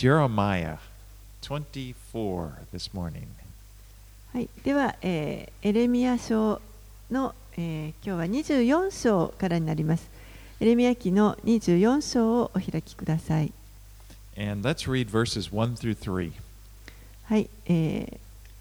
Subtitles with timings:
[0.00, 0.78] Jeremiah
[1.42, 3.26] 24 this morning.
[4.32, 6.58] はい、では、えーエレミア書
[7.10, 10.08] の、えー今日は24章からになります。
[10.58, 13.52] エレミヤ記の24章をお開きください。
[14.38, 16.32] And let's read verses 1 through 3.
[17.24, 18.18] はい、えー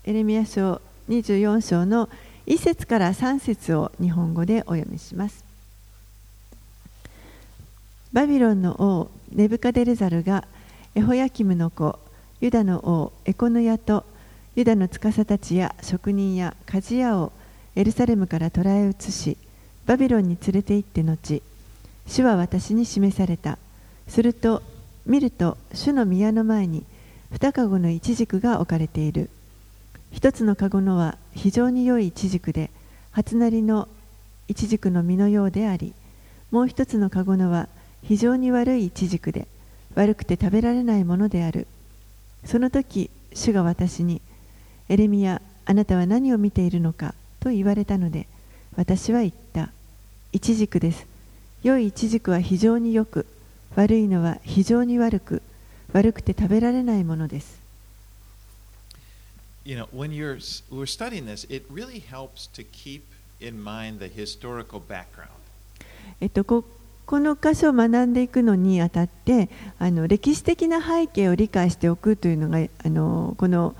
[0.10, 2.10] エレミヤ書24章の
[2.48, 5.46] 1節から3節を日本語でお読みします。
[8.12, 10.44] バビロンの王ネブカデレザルが
[11.00, 11.98] エホヤキムの子
[12.42, 14.04] ユダの王エコヌヤと
[14.58, 17.32] ユダの司たちや職人や鍛冶屋を
[17.78, 19.38] エルサレムから捕らえ移し
[19.86, 21.42] バビロンに連れて行って後
[22.06, 23.58] 主は私に示された。
[24.10, 24.62] すると
[25.06, 26.84] 見ると主の宮の前に
[27.32, 29.30] 二籠のイチジクが置かれている。
[30.12, 32.72] 一つの籠のは非常に良いイチジクで
[33.12, 33.88] 初なりの
[34.50, 35.94] イチジクの実のようであり
[36.52, 37.70] もう一つの籠のは
[38.04, 39.48] 非常に悪いイチジクで
[39.96, 41.68] 悪くて食べられないものである。
[42.46, 44.22] その時主が私に
[44.88, 48.28] エレミヤあなたは何を見ているのかと言われたので
[48.76, 49.72] 私は言った。
[50.32, 51.08] イチジクです。
[51.64, 53.26] 良いイチジクは非常によく
[53.76, 55.42] 悪いのは非常に悪く
[55.92, 57.60] 悪くて食べられないものです。
[59.66, 60.38] You know, when you're
[60.72, 63.02] we're studying this, it really helps to keep
[63.40, 65.30] in mind the historical background.
[66.22, 66.64] えっと、こ
[67.10, 73.76] この箇所を学んでいくのにあたってあの歴史的な背景を理解しておくというのがあのこの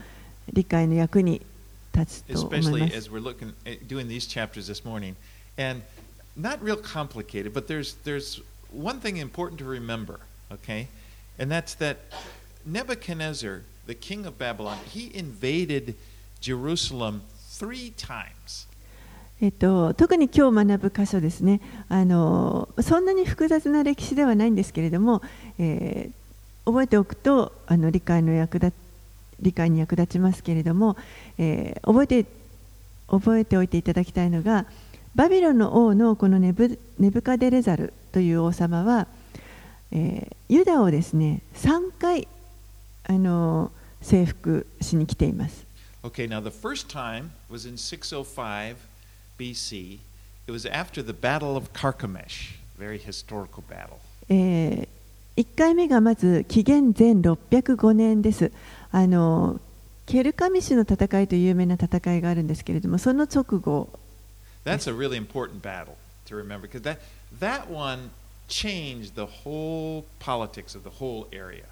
[0.52, 1.40] 理解の役に
[1.96, 5.14] 立つと思い especially ます as we're looking at doing these chapters this morning
[5.60, 5.84] and
[6.36, 8.42] not real complicated but there's there's
[8.74, 10.22] one thing important to remember
[10.52, 10.88] okay
[11.38, 11.98] and that's that
[12.66, 15.94] nebuchadnezzar the king of babylon he invaded
[16.42, 18.66] jerusalem three times
[19.42, 25.22] えっと、特に今日学ぶ箇所ですねあのそんなに複雑な歴史ではないんですけれども、
[25.58, 26.20] えー
[26.66, 28.78] 覚えておくとあの理解の役立
[29.40, 30.98] 理解に役立ちますけれども、
[31.40, 32.26] えー覚えて
[33.08, 34.66] 覚えておいていただきたいのが
[35.16, 39.08] バビロンの王のこのネブネブカデレザルという王様は、
[39.92, 42.28] えーユダをですね3回
[43.06, 43.72] あの
[44.02, 45.66] 征服しに来ています。
[46.04, 48.76] okay now the first time was in 605
[49.40, 50.00] bc
[50.48, 53.98] it was after the battle of carchemish very historical battle
[54.30, 54.88] え
[55.38, 58.52] 1回目がまず紀元前605年です
[58.92, 59.60] あの
[60.06, 63.90] ケルカミシュの戦いという有名な戦いがあるんですけれどもその直後
[64.66, 65.96] That's a really important battle
[66.26, 67.00] to remember because that,
[67.40, 68.10] that one
[68.48, 71.64] changed the whole politics of the whole area.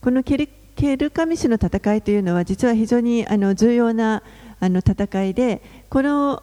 [0.00, 4.22] このケルケルカミシュの戦いというのは実は非常にあの重要な
[4.60, 5.60] あの戦いで
[5.90, 6.42] この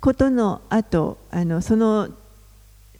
[0.00, 2.08] ことの後あのその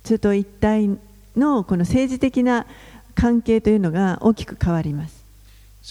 [0.05, 0.99] 中東一帯
[1.37, 2.67] のこの政治的な
[3.15, 5.25] 関係というのが大きく変わります。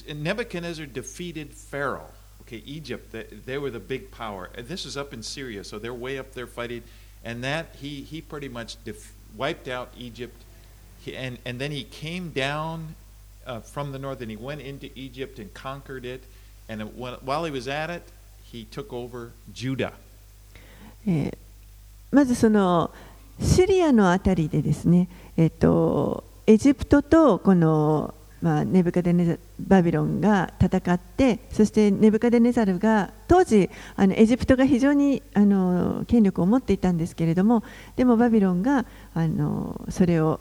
[0.09, 2.09] And Nebuchadnezzar defeated Pharaoh.
[2.41, 4.49] Okay, Egypt, they, they were the big power.
[4.55, 6.83] And this is up in Syria, so they're way up there fighting.
[7.23, 10.35] And that, he, he pretty much def- wiped out Egypt.
[11.01, 12.95] He, and, and then he came down
[13.47, 16.23] uh, from the north and he went into Egypt and conquered it.
[16.69, 18.03] And it, when, while he was at it,
[18.43, 19.93] he took over Judah.
[21.06, 21.38] えー
[22.10, 22.90] まずその
[23.40, 37.62] シリアのあたりでですね、えっと、エジプトとこの、まあ、ネブカデネザバビロンが戦ってそしてネブカデネザルが当時あのエジプトが非常にあの権力を持っていたんですけれども
[37.96, 38.84] でもバビロンが
[39.14, 40.40] あのそれを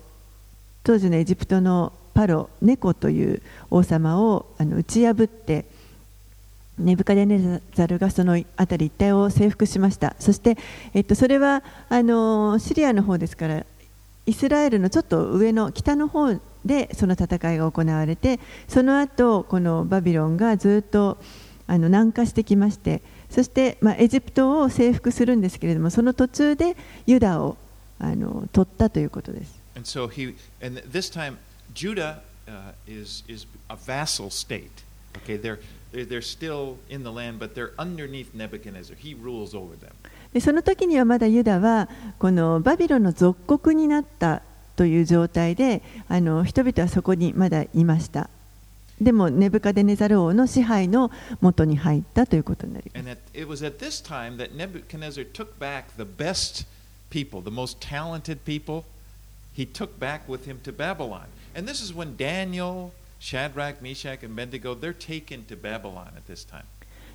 [0.84, 5.66] 当時のエジプトのパロネコという王様をあの打ち破って
[6.80, 10.58] ネブカデネザルがその辺り一帯を征服しましたそして、
[10.94, 13.66] えっと、それはあのシリアの方ですから
[14.26, 21.18] イスラエルのちょっと上の北の方でその戦いが行われてその後このバビロンがずっと
[21.68, 26.76] あの南下してきましてそして、まあ、エジプトを征服するんですけれどもその途中で
[27.06, 27.58] ユダを
[28.00, 29.60] あの取ったということです。
[29.76, 30.36] And so he,
[30.66, 31.38] and this time,
[31.74, 34.70] Judah uh, is is a vassal state.
[35.18, 35.60] Okay, they're,
[35.92, 38.96] they're still in the land, but they're underneath Nebuchadnezzar.
[38.96, 39.94] He rules over them.
[40.34, 41.90] でその時にはまだユダは
[42.20, 44.44] このバビロンの属国になった
[44.76, 48.30] という状態であの人々はそこにまだいました
[49.02, 51.10] でもネブカデネザル王の支配の
[51.42, 56.68] 元に入ったということになります it was at this time that Nebuchadnezzar took back the best
[57.10, 58.86] people, the most talented people.
[59.54, 61.28] He took back with him to Babylon.
[61.56, 66.48] And this is when Daniel, Shadrach, Meshach, and Abednego, they're taken to Babylon at this
[66.48, 66.64] time.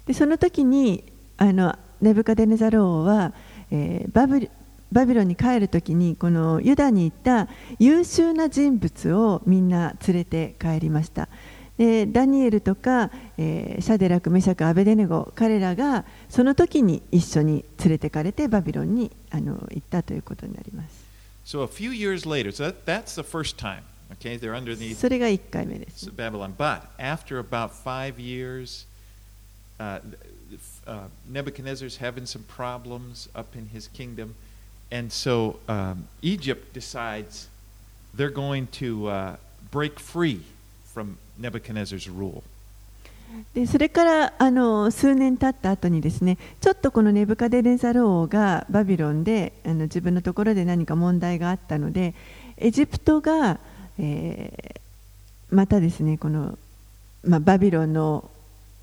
[0.06, 1.05] でその時に
[1.39, 3.33] あのネブカデネザル王は、
[3.71, 4.51] えーバブリ
[4.93, 7.49] バビロンに帰る時にこのユダに行った
[7.81, 11.29] 優秀な人物をみんな連れて帰りました
[11.77, 21.05] でダニエルとか、えーシャデラク、メシャク、アベデネゴ彼らがその時に一緒に連れてかれてバビロンにあの行ったということになります。
[21.45, 23.83] So a few years later, so that, that's the first time.
[24.20, 26.11] Okay, they're underneath それが1回目です。
[26.11, 26.55] Babylon.
[26.56, 28.87] But after about five years,
[29.78, 30.00] uh,
[30.87, 34.34] uh, Nebuchadnezzar's having some problems up in his kingdom.
[34.90, 37.49] And so um, Egypt decides
[38.14, 39.37] they're going to uh,
[39.70, 40.43] break free
[40.93, 42.43] from Nebuchadnezzar's rule.
[43.52, 52.14] でそれからあの数年経った後にですねちょっとこのネブカデネザル王がバビロンであの自分のところで何か問題があったので
[52.56, 53.58] エジプトが、
[53.99, 56.58] えー、またですねこの、
[57.23, 58.29] まあ、バビロンの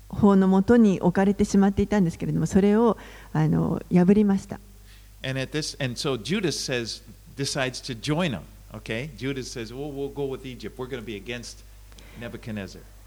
[0.08, 2.98] 法のもとに置かれてしまっていたんですけれどもそれを
[3.32, 4.60] あの破りました。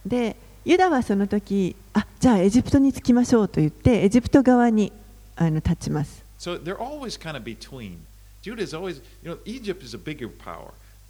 [0.06, 4.92] で、ユダはその時あじゃあエジプトに着きましょうと言って、エジプト側に
[5.36, 6.24] あの立ちます。
[6.40, 7.44] So they're always kind of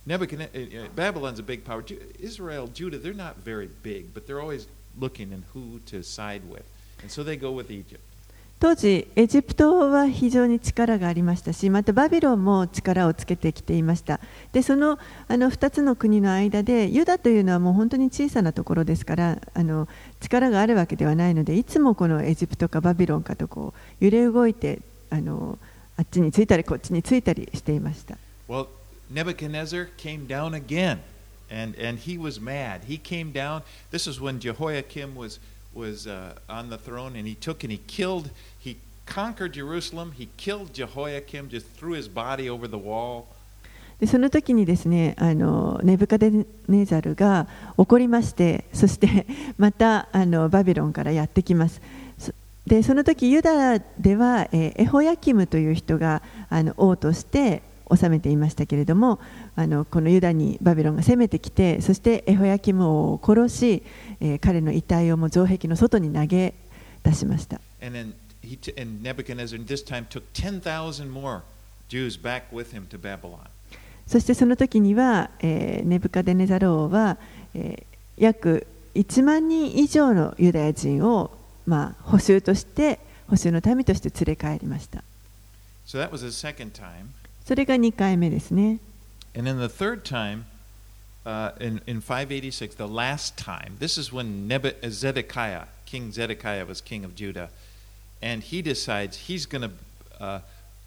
[0.06, 1.84] Nebuchadnezzar, uh, Babylon's a big power.
[2.19, 4.68] Israel, Judah, they're not very big, but they're always
[5.00, 6.63] looking in who to side with.
[7.02, 8.02] And so they go with Egypt.
[8.57, 14.22] 当時エジプトは非常に力がありましたしまたバビロンも力をつけてきていました
[14.54, 14.98] でその
[15.28, 19.90] あの2つの国の間でユダというのはもう本当に小さなところですからあの
[20.22, 24.80] 力があるわけではないのでいつもこのエジプトかバビロンかとこう揺れ動いて
[25.10, 25.60] あの
[25.98, 28.18] あっちについたりこっちについたりしていました
[28.48, 28.68] Well,
[29.10, 31.02] Nebuchadnezzar came down again,
[31.50, 32.84] and, and he was mad.
[32.86, 33.62] He came down.
[33.92, 35.40] This is when Jehoiakim was,
[35.74, 38.30] was uh, on the throne, and he took and he killed,
[38.60, 40.13] he conquered Jerusalem.
[40.13, 43.28] He killed Jehoiakim, just threw his body over the wall.
[44.00, 47.48] でその時にですねあのネブカデネザルが
[47.78, 49.25] 怒りましてそして
[49.58, 51.81] またあのバビロンからやってきます
[52.18, 52.34] そ
[52.68, 57.62] でその時ユダでは、えーエホヤキムという人があの王として
[57.94, 59.20] 治めていましたけれども
[59.56, 63.84] あのこのユダにバビロンが攻めてきてそしてエホヤキム王を殺し、
[64.22, 66.54] えー彼の遺体をもう城壁の外に投げ
[67.04, 71.42] 出しました And then he t- and Nebuchadnezzar this time took 10,000 more
[71.90, 73.40] Jews back with him to Babylon.
[74.08, 77.18] そしてその時には、えーネブカデネザル王は、
[77.54, 78.66] えー約
[78.96, 81.32] 1万人以上のユダヤ人を、
[81.66, 83.00] まあ、補修として
[83.30, 85.04] 補修の民として連れ帰りました
[85.86, 87.10] So that was the second time.
[87.45, 88.80] それが2回目ですね
[89.38, 90.45] And then the third time,
[91.25, 96.65] uh, in, in 586, the last time, this is when Nebu- uh, Zedekiah, King Zedekiah
[96.65, 97.50] was king of Judah,
[98.21, 99.71] and he decides he's going to,
[100.24, 100.39] uh,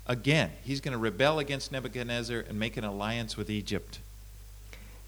[0.06, 4.00] again, he's going to rebel against Nebuchadnezzar and make an alliance with Egypt.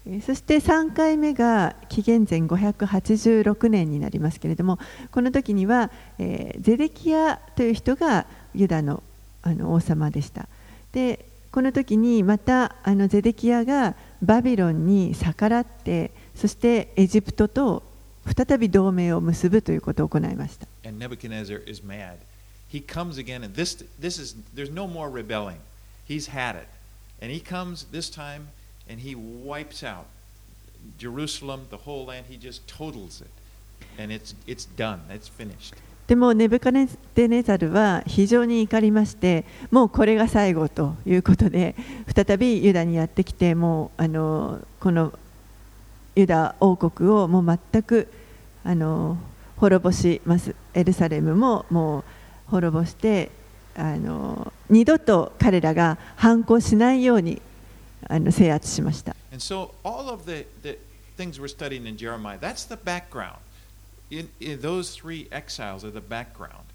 [0.05, 4.79] えーそして3回目が紀元前586年になりますけれども
[5.11, 9.03] この時には、えーゼデキヤという人がユダの
[9.43, 10.47] あの王様でした
[10.91, 17.83] でこの時にまたあのゼデキヤがバビロンに逆らってそしてエジプトと
[18.25, 22.17] 再び同盟を結ぶということを行いました And Nebuchadnezzar is mad.
[22.71, 25.57] He comes again, and this, this is, there's no more rebelling.
[26.07, 26.67] He's had it.
[27.21, 28.47] And he comes this time,
[28.87, 30.05] and he wipes out
[30.97, 32.27] Jerusalem, the whole land.
[32.29, 33.27] He just totals it.
[33.97, 35.01] And it's, it's done.
[35.09, 35.75] It's finished.
[36.11, 36.89] でもネブカデ
[37.29, 41.73] ネザルは非常に怒りましてもうこれが最後ということで
[42.13, 45.13] 再びユダにやってきてもうあのこの
[46.17, 48.09] ユダ王国をもう全く
[48.65, 49.15] あの
[49.55, 52.03] 滅ぼしますエルサレムももう
[52.47, 53.31] 滅ぼして
[53.77, 57.41] あの二度と彼らが反抗しないように
[58.09, 60.77] あの制圧しました And so all of the, the
[61.15, 63.37] things we're studying in Jeremiah, that's the background.
[64.11, 66.65] In, in those three exiles are the background.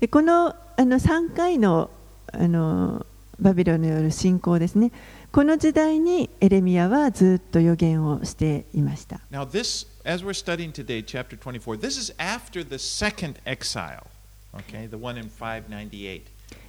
[0.00, 1.90] でこのあの3回の
[2.32, 3.06] あの
[3.38, 4.92] バビロンによる侵攻ですね
[5.32, 14.06] この時代にエレミアはずっと予言をしていました Now, this, as we're studying today, chapter 24, this is after the second exile,
[14.54, 16.22] okay, the one in 598.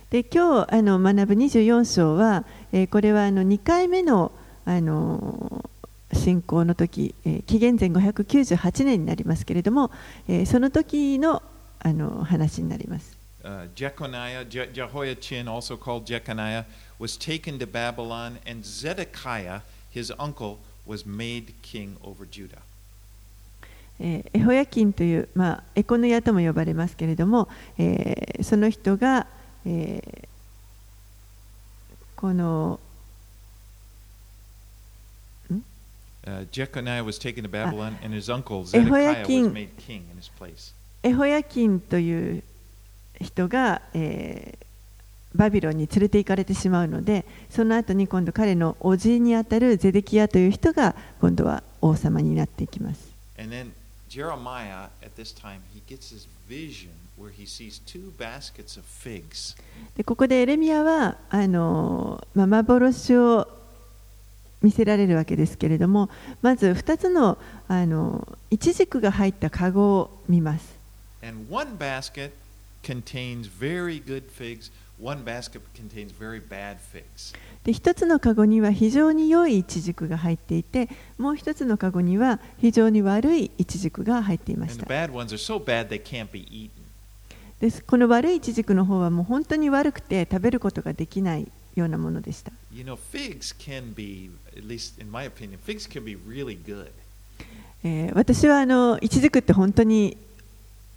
[0.09, 4.31] で今日あの学ぶ24章は、えーこれはあの2回目の
[4.65, 5.69] あの
[6.13, 9.91] 侵攻の時、えー紀元前598年になりますけれども、
[10.27, 11.41] えーその時の
[11.79, 13.17] あの話になります。
[13.43, 16.63] Uh, Jeconiah, Je- Jehoiachin, also called Jeconiah,
[16.99, 22.59] was taken to Babylon, and Zedekiah, his uncle, was made king over Judah.
[23.99, 27.47] えーエホヤキンという、まあ、エコノヤとも呼ばれますけれども、
[27.79, 29.25] えーその人が、
[29.65, 30.27] えー
[32.15, 32.79] この
[35.51, 35.61] ん uh,
[41.03, 42.43] エホヤキンという
[43.19, 53.11] 人が、えー、バビロンに連れて行かれてしまうのでその後に今度彼のおじいにあたるゼデキアという人が今度は王様になっていきます。
[59.95, 63.47] でここでエレミアはあのま、幻を
[64.61, 66.09] 見せられるわけですけれども
[66.41, 67.37] まず2つの
[67.67, 70.79] あのイチジクが入ったカゴを見ます。
[71.23, 72.31] And one basket
[72.83, 77.35] contains very good figs, one basket contains very bad figs.
[77.63, 85.89] で1つのカゴには非常に良いイチジクが入っていてもう1つのカゴには非常に悪いイチジクが入っていました so bad.
[87.59, 96.91] ですこの悪いイチジクの方はもう本当に悪くて食べることができないようなものでした、You know, figs can be, at least in my opinion, figs can be really good.
[97.83, 100.17] えー私はあのイチジクって本当に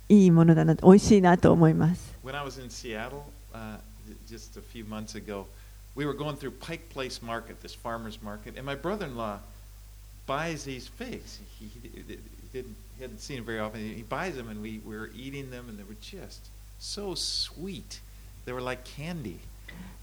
[0.08, 3.22] いいものだな美味しいなと思います When I was in Seattle
[3.54, 3.78] uh,
[4.28, 5.46] just a few months ago,
[5.94, 9.38] we were going through Pike Place Market, this farmer's market, and my brother in law
[10.26, 11.38] buys these figs.
[11.58, 12.02] He, he
[12.52, 13.80] didn't, he hadn't seen them very often.
[13.80, 18.00] He buys them, and we, we were eating them, and they were just so sweet.
[18.44, 19.38] They were like candy.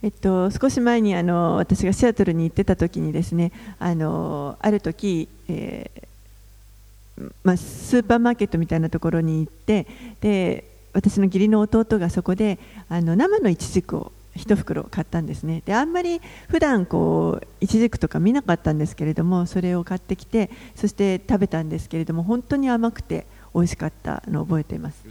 [0.04, 9.86] えっと、少し前にあの私がシアトルに行ってた時にですねあのある時、えーまあ、スーパーマーケットみたいなところに行って
[10.22, 10.64] で
[10.94, 12.58] 私の義理の弟がそこで
[12.90, 15.62] あの生のイチジクを一袋買ったんですね。
[15.66, 25.02] であんまり普段こうイチジクとか見なかったんですけれどもそれを買ってきてそして食べたんですけれども本当に甘くて美味しかったの覚えています。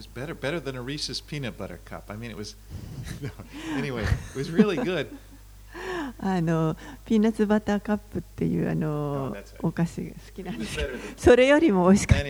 [6.18, 10.78] あのピーナッツバターカップっていうあの、お菓子が好きなんです。
[11.16, 12.24] それよりも美味しかった。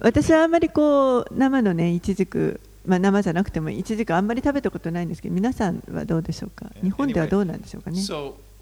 [0.00, 6.70] 私はあんまりこう生のねいちじく、まあ、生じゃなくてもいちじくあんまり食べたことないんですけど皆さんはどうでしょうか？
[6.82, 8.00] 日本ではどうなんでしょうかね？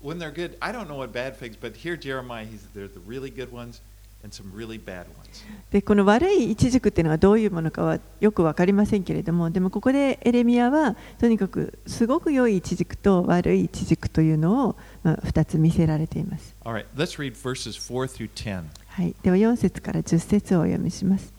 [0.03, 3.01] When they're good, I don't know what bad figs, but here Jeremiah, he's they're the
[3.07, 3.81] really good ones
[4.23, 5.45] and some really bad ones.
[5.71, 16.55] で、この悪いイチジクっていうのはどういうものかはよくわかりませんけれども、でもここでエレミアはとにかくすごく良いイチジクと悪いイチジクというのを、まあ、2つ見せられています。
[16.65, 18.65] Right, let's read verses 4 through 10.
[18.89, 21.33] はい、では4節から10節をお読みします。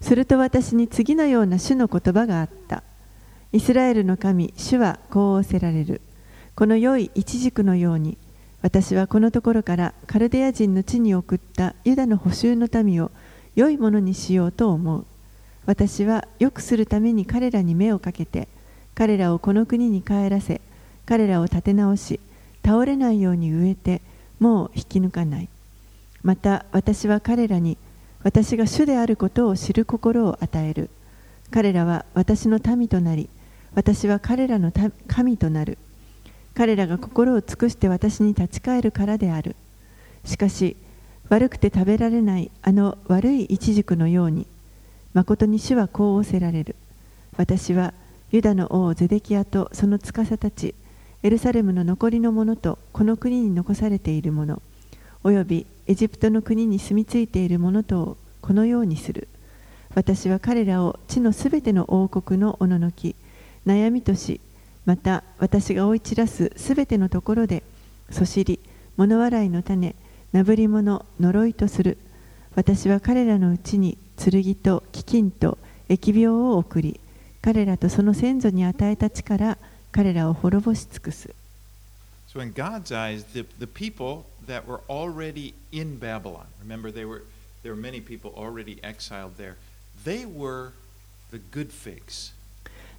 [0.00, 2.82] すると私に次のような主の言葉があった。
[3.52, 6.00] イスラエルの神、主はこう仰せられる。
[6.56, 8.18] この良いイチジクのように、
[8.62, 13.12] 私はこのところからカルデア人の地に送ったユダの補修の民を
[13.54, 15.06] 良いものにしようと思う。
[15.66, 18.48] 私は良くするために彼らに目をかけて、
[18.96, 20.60] 彼らをこの国に帰らせ、
[21.04, 22.18] 彼らを立て直し、
[22.64, 24.02] 倒れないように植えて、
[24.40, 25.48] もう引き抜かない。
[26.26, 27.78] また私は彼らに
[28.24, 30.90] 私が主であることを知る心を与える
[31.52, 33.30] 彼らは私の民となり
[33.76, 34.72] 私は彼らの
[35.06, 35.78] 神となる
[36.56, 39.56] 彼らが心を尽くして私に立ち返るからである。
[40.24, 40.74] しかし
[41.28, 44.46] 悪くて食べられないあの悪いイチジクのように
[45.12, 46.74] 誠に主はこう仰せられる。
[47.36, 47.92] 私は
[48.32, 50.74] ユダの王ゼデキアとその司たち
[51.22, 54.62] エルサレムの残りの者とこの国に残されている者
[55.24, 59.28] およびエジプトの国に住み着いている者とをこのようにする。
[59.94, 63.14] 私は彼らを地のすべての王国のおののき
[63.66, 64.40] 悩みとし
[64.86, 67.62] また私が追い散らすすべてのところで
[68.10, 68.60] そしり
[68.96, 69.94] 物笑いの種
[70.32, 71.98] なぶり者呪いとする
[72.54, 76.98] 私は彼らのうちに剣と飢饉と疫病を送り
[77.42, 79.58] 彼らとその先祖に与えた力
[79.92, 81.34] 彼らを滅ぼし尽くす
[82.28, 87.22] So in God's eyes, the, the people that were already in Babylon, remember they were
[87.62, 89.56] there were many people already exiled there,
[90.04, 90.72] they were
[91.30, 92.32] the good figs.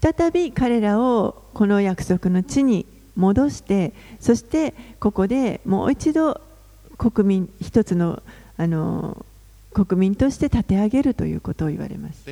[0.00, 2.86] 再び彼らをこの約束の地に
[3.16, 6.40] 戻してそしてここでもう一度
[6.96, 8.22] 国民一つの
[8.56, 9.24] あの
[9.72, 12.24] 国民として立て上げるということを言われます.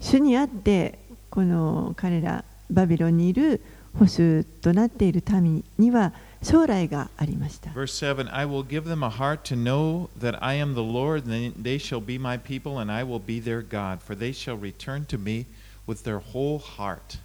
[0.00, 0.98] 主にあって
[1.30, 3.60] この彼らバビロンにいる
[3.98, 7.70] 保守となっている民には将来がありました。
[7.70, 11.54] Verse 7 I will give them a heart to know that I am the Lord, and
[11.62, 15.06] they shall be my people, and I will be their God, for they shall return
[15.06, 15.46] to me
[15.86, 17.18] with their whole heart.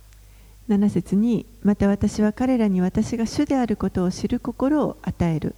[0.70, 5.56] 7節にまた私は彼らに私が主であることを知る心を与える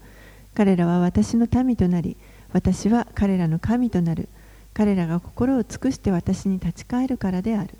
[0.54, 2.16] 彼らは私の民となり
[2.54, 4.30] 私は彼らの神となる
[4.74, 7.72] 彼らが心を尽くして私に立ち返るからである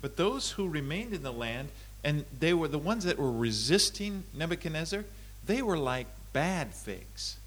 [0.00, 1.68] But those who remained in the land,
[2.04, 5.04] and they were the ones that were resisting Nebuchadnezzar,
[5.46, 7.38] they were like bad figs.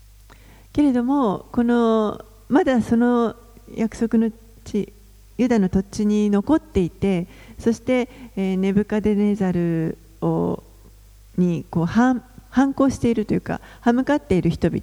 [0.73, 3.35] けれどもこのまだその
[3.73, 4.31] 約束の
[4.63, 4.91] 地
[5.37, 7.27] ユダの土地に残っていて
[7.59, 10.63] そして、えーネブカデネザルを
[11.37, 14.81] にこう反反抗しているというか歯向かっている人々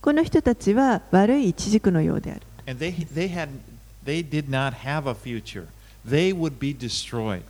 [0.00, 3.48] この人たちは悪い一軸のようである And they, they, had,
[4.04, 5.66] they did not have a future.
[6.06, 7.42] They would be destroyed.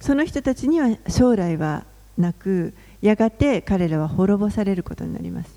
[0.00, 1.84] その人たちには将来は
[2.16, 5.50] なく、やがて彼らは滅ぼされることになります。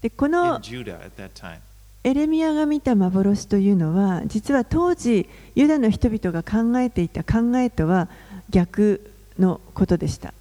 [0.00, 0.60] で、この
[2.04, 8.08] エレミアが見た幻というのは、実は当時、ユダの人々が考えていた考えとは
[8.48, 10.32] 逆のことでした。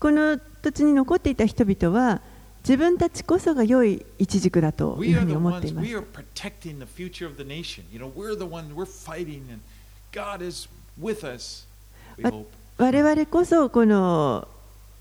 [0.00, 2.20] この土地に残っていた人々は、
[2.62, 5.88] 自分たちこそが良い一軸だというふうに思っています。
[12.76, 14.48] 我々こそこの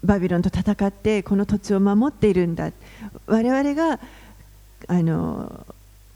[0.03, 2.71] バビロンと戦ってこの土地を守っているんだ。
[3.25, 3.99] 我々が
[4.87, 5.65] あの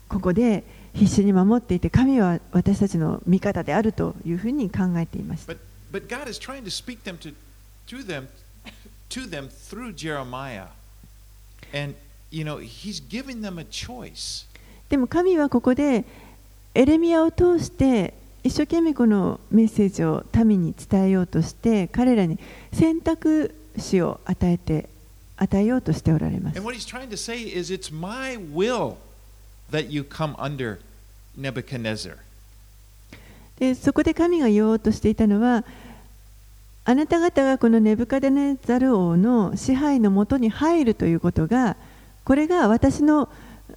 [0.08, 5.54] ここで必死に守っていて神は私たちの味方であるというふうに考えていました。
[14.88, 16.04] でも神はここで
[16.74, 22.38] エレミアを通して一生懸命このメッセージを民に伝えようとして彼らに
[22.72, 24.88] 選択肢を与えて
[25.36, 26.54] 与えようとしておられます。
[33.58, 35.64] でそこで神が言おうとしていたのは、
[36.86, 41.76] あなた方がこのネブカデネザル王の支配のもとに入るということが
[42.24, 43.30] これが私の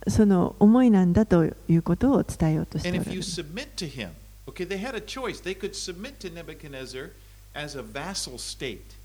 [0.10, 4.10] その思いなんだということを伝えようとしてお And ら if れ you る submit to him,
[4.46, 5.42] okay, they had a choice.
[5.42, 7.12] They could submit to Nebuchadnezzar
[7.54, 8.96] as a vassal state,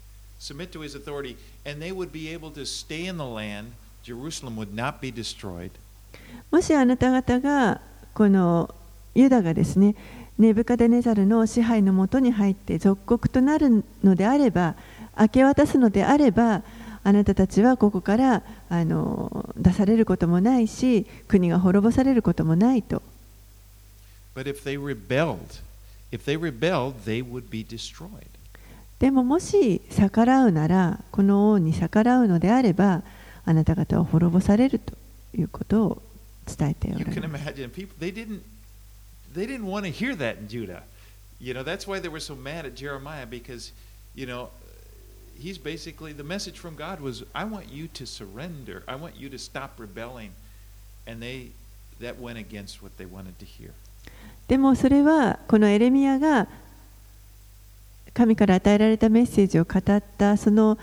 [0.40, 3.72] submit to his authority, and they would be able to stay in the land.
[4.02, 5.70] Jerusalem would not be destroyed.
[6.50, 7.80] もしあなた方が
[8.14, 8.74] この
[9.14, 9.94] ユダがですね
[10.42, 14.74] ネブカデネザルの支配のもとに入って属国となるのであれば
[15.18, 16.62] 明け渡すのであれば
[17.04, 23.02] あなたたちはここからあの出されることもないし国が滅ぼされることもないと
[24.34, 25.62] But if they rebelled,
[26.10, 28.26] if they rebelled, they would be destroyed.
[28.98, 33.02] でももし逆らうならこの王に逆らうのであれば
[33.44, 34.94] あなた方は滅ぼされると
[35.36, 36.02] いうことを
[36.46, 37.44] 伝えておられます
[39.33, 40.83] they didn't they didn't want to hear that in Judah.
[41.39, 43.71] You know, that's why they were so mad at Jeremiah because,
[44.15, 44.49] you know,
[45.39, 48.83] he's basically the message from God was I want you to surrender.
[48.87, 50.31] I want you to stop rebelling.
[51.05, 51.51] And they
[51.99, 53.73] that went against what they wanted to hear.
[54.47, 56.47] でもそれはこのエレミアが
[58.13, 60.77] 神から与えられたメッセージを語ったその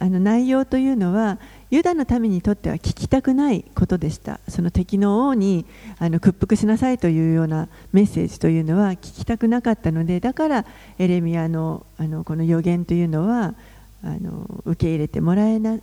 [0.00, 1.38] あの内容というのは
[1.70, 5.66] ユダの民にとっては聞きたくないことでしたその敵の王に
[5.98, 10.64] あの屈服しなさいというようなメッセージというのは聞きたくなかったのでだから
[10.98, 13.54] エレミアのあのこの予言というのは
[14.02, 15.78] あの受け入れてもらえな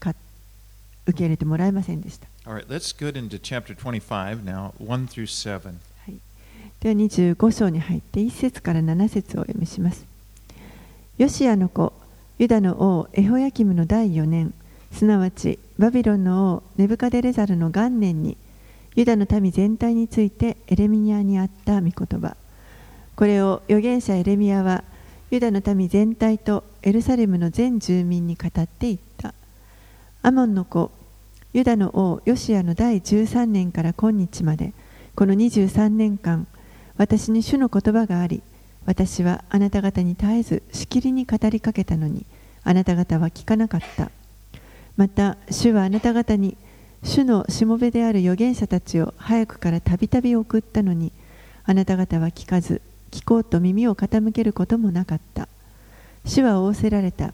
[0.00, 0.14] か
[1.06, 2.26] 受け入れてもらえませんでした。
[2.44, 5.74] Right, let's get into chapter 25 now, 1 through 7.
[6.80, 10.04] では25章に入って1節から7節をお読みします。
[11.16, 11.92] ヨシアの子、
[12.38, 14.54] ユダの王エホヤキムの第4年、
[14.90, 18.36] すなわちバビロンの王ネブカデレザルの元年に、
[18.94, 22.36] ユダの民全体についてエレミアにあった御言葉。
[23.16, 24.82] これを預言者エレミアは、
[25.30, 29.34] ユダの民全体とエルサレムの全住民に語っていった。
[30.22, 30.90] アモンの子、
[31.52, 34.72] ユダの王ヨシアの第13年から今日まで、
[35.14, 36.46] この23年間、
[36.96, 38.42] 私に主の言葉があり、
[38.84, 42.26] 私はあなた方に絶えずしきりに語りかけたのに、
[42.64, 44.10] あなた方は聞かなかった。
[44.96, 46.56] また、主はあなた方に、
[47.02, 51.12] 主のしもべである預言者たちを早くからたびたび送ったのに、
[51.64, 55.48] あなた方は聞かず、聞こうと耳を傾けることもなかった。
[56.24, 57.32] 主は仰せられた。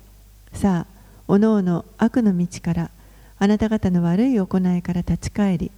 [0.52, 2.90] さあ、おのおの悪の道から、
[3.38, 5.70] あなた方の悪い行いから立ち返り、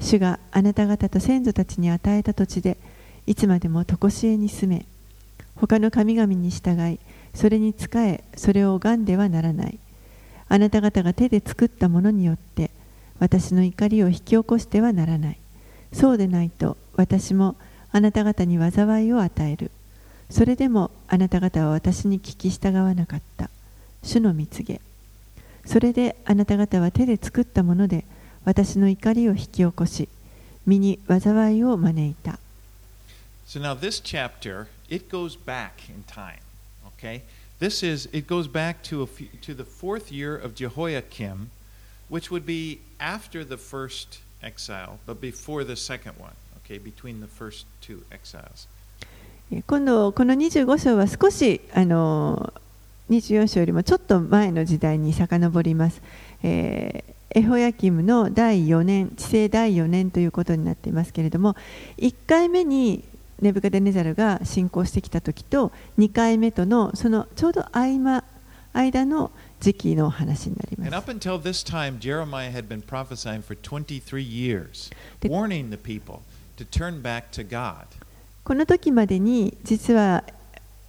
[0.00, 2.76] 主があなた方と先祖たちに与えた土地で
[3.26, 4.86] いつまでも常しえに住め
[5.56, 6.98] 他の神々に従い
[7.34, 9.78] それに仕えそれを拝んではならない。
[10.48, 12.70] あなた方が手で作ったものによって
[13.18, 15.38] 私の怒りを引き起こしてはならない。
[15.92, 17.56] そうでないと私も
[17.92, 19.70] あなた方に災いを与える。
[20.30, 23.50] それでもあなた方は私に聞き従わなかった。
[24.02, 24.80] 主の蜜げ。
[25.64, 28.04] それであなた方は手で作ったもので
[28.44, 30.08] 私の怒りを引き起こし
[30.64, 32.38] 身に災いを招いた。
[33.46, 36.40] So now this chapter, it goes back in time.
[36.98, 37.22] Okay?
[37.58, 41.50] This is it goes back to a few, to the fourth year of Jehoiakim,
[42.08, 46.34] which would be after the first exile, but before the second one.
[46.64, 48.68] Okay, between the first two exiles.
[49.68, 52.52] 今度この25章は少しあの
[53.10, 56.02] 24章よりもちょっと前の時代に遡ります。
[56.42, 61.54] えーエホヤキムの第4年、治世第4年ということになっていますけれども、
[61.98, 63.04] 1回目に
[63.40, 68.24] ネブカデネザルが進行してきた時と2回目とのそのちょうど合間
[68.72, 70.90] 間の時期の話になります。
[78.44, 80.24] この時までに実は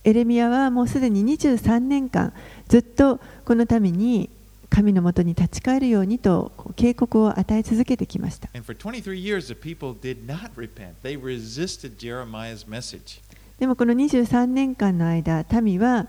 [0.04, 2.34] エレミアはもうすでに23年間
[2.68, 4.30] ずっとこのために
[4.70, 8.50] 神のもとに立ち返るようにと警告を与え続けてきました。
[8.54, 10.96] And for 23 years, the people did not repent.
[11.04, 13.22] They resisted Jeremiah's message.
[13.60, 16.08] でもこの23年間の間民は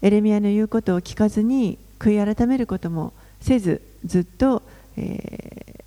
[0.00, 4.62] エレミアの言うことを聞かずに悔い改めることもせずずっと、
[4.96, 5.84] えー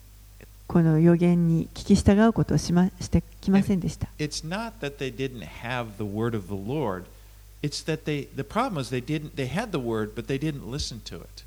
[0.68, 4.10] この予言に聞き従うことをしましてきませんでした。
[4.20, 4.46] It's
[7.86, 11.02] that they the problem is they didn't they had the word but they didn't listen
[11.06, 11.47] to it.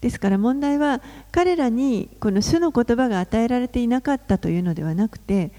[0.00, 1.00] ですから問題は
[1.32, 5.52] 彼らにこの主の言葉が与えられていなかったというのではなくて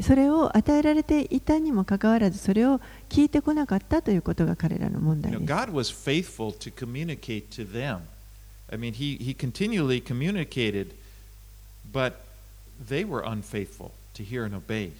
[0.00, 5.52] それを与えられていたにもかかわらずそれを聞いてこなかったということが彼らの問 You 題 know, です。
[5.52, 8.00] God was faithful to communicate to them.
[8.72, 10.94] I mean, he, he continually communicated,
[11.92, 12.14] but
[12.88, 14.92] they were unfaithful to hear and obey.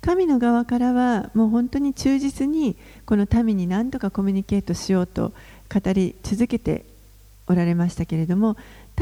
[0.00, 2.76] 神の側からはもう本当に忠実に
[3.06, 5.32] この民に何とかコミュニケートしようと
[5.72, 6.84] 語り続けて
[7.46, 8.56] おられましたけれども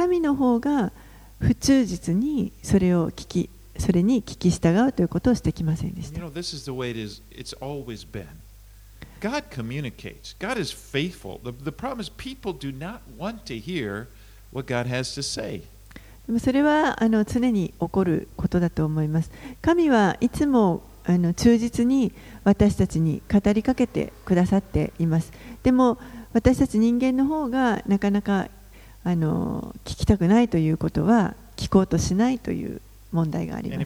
[0.09, 0.93] 民の方が
[1.41, 7.23] 不忠実にそれを聞きそれに聞き従うということをしてきませんでし You た know, this is the way it is.
[7.31, 8.27] It's always been.
[9.21, 10.37] God communicates.
[10.39, 11.41] God is faithful.
[11.43, 14.09] The, the problem is people do not want to hear
[14.53, 15.65] what God has to say.
[16.27, 19.31] でもそれはあの常に起こることだと思います
[19.61, 22.13] 神はいつもあの忠実に
[22.45, 25.99] 私たちに語りかけてくださっていますでも
[26.35, 28.49] 私たち人間の方がなかなか
[29.05, 32.81] あの聞きたくないということは聞こうとしないという
[33.13, 33.79] 問題があります。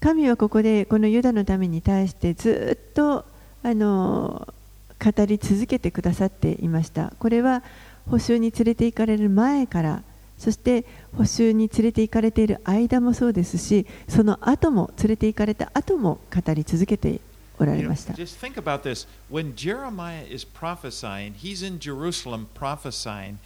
[0.00, 3.26] 神はここでこのユダのために対してずっと
[3.62, 4.54] あの
[5.02, 7.62] 語り続けてくださっていましたこれは
[8.10, 10.02] 補修に連れて行かれる前から
[10.38, 10.84] そして
[11.16, 17.20] 補修に連れて行かれている間もそうですしその後も連れて行かれた後も語り続けて
[17.58, 19.06] おら You れ know, ました just think about this.
[19.30, 23.38] When Jeremiah is prophesying, he's in Jerusalem prophesying,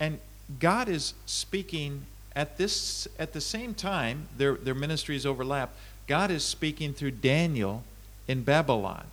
[0.00, 0.18] and
[0.60, 2.00] God is speaking
[2.34, 4.26] at this at the same time.
[4.36, 5.68] Their their ministries overlap.
[6.08, 7.84] God is speaking through Daniel
[8.26, 9.04] in Babylon,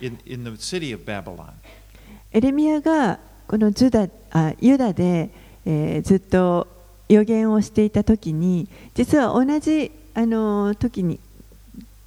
[0.00, 1.52] in in the city of Babylon.
[2.32, 5.30] エレミアがこのジュダあユダで、
[5.64, 6.68] えーずっと
[7.08, 11.20] 予言をしていた時に実は同じあの時に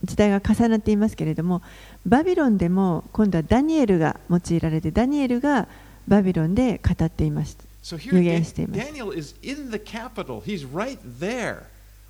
[0.03, 1.61] 時代が重なっていますけれども
[2.05, 5.67] バビロンでも今度はダニエルが用いられてダニエルが
[6.07, 10.41] バビロンで語っていました So 予言しています Daniel is in the capital.
[10.41, 11.63] He's right there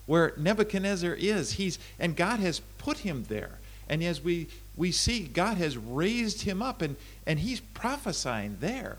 [0.07, 1.57] where Nebuchadnezzar is.
[1.57, 3.59] He's and God has put him there.
[3.87, 4.47] And as we
[4.79, 6.95] we see God has raised him up and,
[7.39, 8.97] he's prophesying there.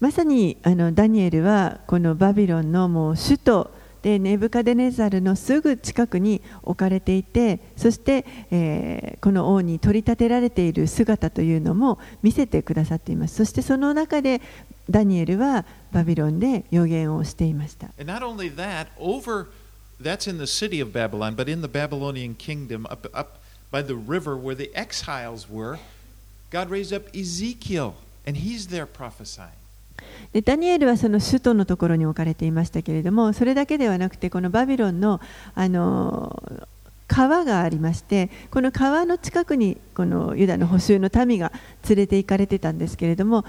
[0.00, 3.70] まさにあのダニエルはこのバビロンのもう首都
[4.02, 14.42] でネブカデネザルのすぐ近くに置かれていてそして、えー、この王に取り立てられている姿というのも見せてくださっていますそしてその中で
[14.90, 17.88] ダニエルはバビロンで予言をしていました。
[23.70, 25.78] By the river where the exiles were,
[26.50, 27.94] God raised up Ezekiel,
[28.26, 29.58] and he's there prophesying.
[30.32, 35.20] でダニエルはその首都のところに置かれていましたけれどもそれだけではなくてこのバビロンの
[35.54, 36.66] あの
[37.06, 41.52] 川がありましてこの川の近くにこのユダの捕囚の民が
[41.88, 43.44] 連れて行かれてたんですけれども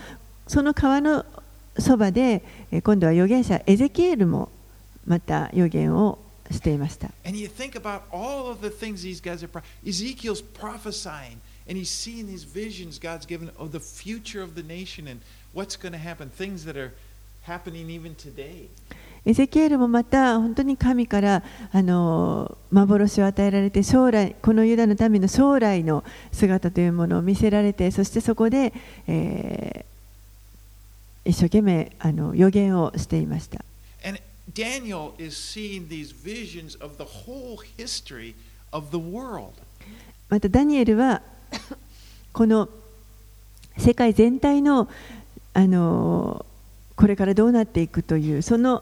[0.47, 1.25] その川の
[1.79, 2.43] そばで
[2.83, 4.49] 今度は預言者エゼキエルも
[5.07, 6.19] また預言を
[6.51, 7.09] していました。
[7.25, 9.63] And you think about all of the things these guys are.
[9.85, 15.07] Ezekiel's prophesying, and he's seeing these visions God's given of the future of the nation
[15.07, 15.21] and
[15.53, 16.93] what's going to happen, things that are
[17.43, 18.69] happening even today.
[19.27, 28.71] エゼキエルもまた本当に神からあの幻を与えられて将来このユダの民の将来の姿というものを見せられてそしてそこで、
[29.07, 29.95] えー
[31.25, 33.65] 一生懸命あの予言をしていました
[40.29, 41.21] またダニエルは
[42.31, 42.69] この
[43.77, 44.87] 世界全体の,
[45.53, 46.45] あの
[46.95, 48.81] これからどうなっていくというその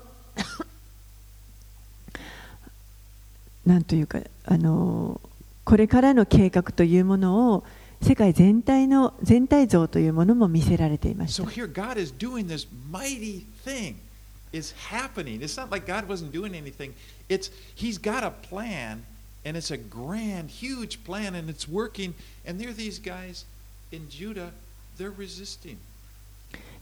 [3.65, 5.19] なんというかあの
[5.63, 7.63] これからの計画というものを
[8.03, 11.43] 世界全体の全体像というものも見せられていました。
[14.53, 15.41] Is happening.
[15.41, 16.93] It's not like God wasn't doing anything.
[17.27, 19.03] It's he's got a plan
[19.43, 22.13] and it's a grand, huge plan and it's working.
[22.45, 23.45] And there are these guys
[23.91, 24.51] in Judah,
[24.97, 25.77] they're resisting.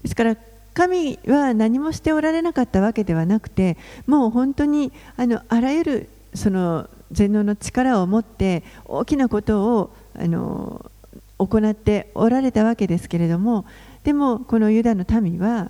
[0.04, 0.36] ですから
[0.74, 10.92] 神は何もしておられなかったわけではなくてもう本当にあのあらゆるその全能の力を持って大きなことをあの
[11.38, 13.66] 行っておられたわけですけれども
[14.04, 15.70] でもこのユダの民は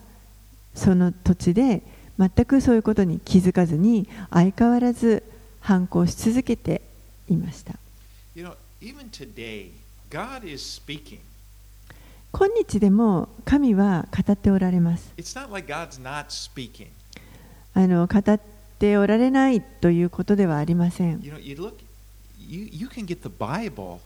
[0.76, 1.82] その土地で
[2.22, 5.24] 全くそういうことに気づかずに相変わらず
[5.60, 6.82] 反抗し続けて
[7.28, 7.74] いました
[8.36, 9.72] You know, even today,
[10.12, 11.20] God is speaking.
[12.32, 16.88] 今日でも神は語っておられます It's not like God's not speaking.
[17.74, 18.40] あの語っ
[18.78, 21.74] ておられないということではありません You know, you look,
[22.40, 24.00] you, you can get the Bible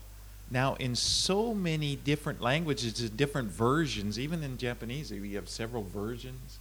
[0.50, 6.60] now in so many different languages, different versions, even in Japanese, we have several versions.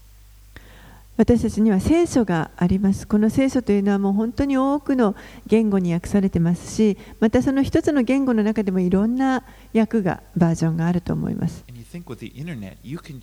[1.17, 3.07] 私たちには聖書があります。
[3.07, 5.15] この聖書というのはもう本当に多くの
[5.47, 11.65] 言語に訳されてますし、またその一つの言語の中でもいろんな訳が、バージョンがあると思います。
[11.69, 11.85] You
[12.83, 13.21] you can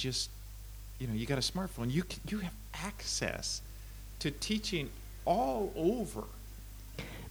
[1.00, 3.62] you know, you got a smartphone, you can, you have access
[4.20, 4.88] to teaching
[5.26, 6.24] all over.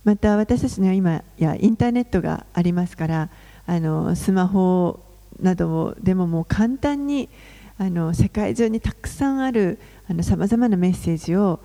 [0.05, 3.31] また私たちには今やインターネットがありますから、
[3.67, 5.01] あのスマホ
[5.41, 7.31] などでももう簡単に
[7.79, 9.79] あの世界中にたくさんある
[10.23, 11.61] さまざまなメッセージを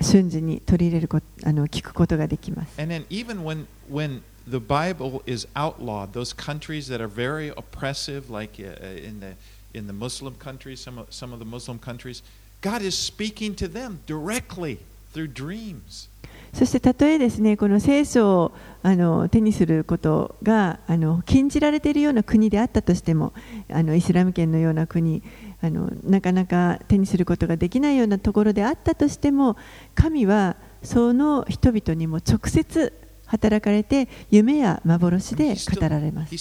[0.00, 2.80] 瞬時に取り入れることあの聞くことができます。
[2.80, 8.60] And then even when when the Bible is outlawed, those countries that are very oppressive, like
[8.60, 9.34] uh, in the
[9.72, 12.22] in the Muslim countries, some of, some of the Muslim countries,
[12.60, 14.78] God is speaking to them directly
[15.12, 16.08] through dreams.
[16.52, 18.52] そしてたとえですねこの聖書を
[18.84, 23.32] あの手にすることがあの禁じられているような国であったとしても
[23.68, 25.22] あのイスラム圏のような国
[25.64, 29.56] あのなかなか手にすることができないようなところであったとしても
[29.94, 32.92] 神はその人々にも直接
[33.26, 36.34] 働かれて夢や幻で語られます.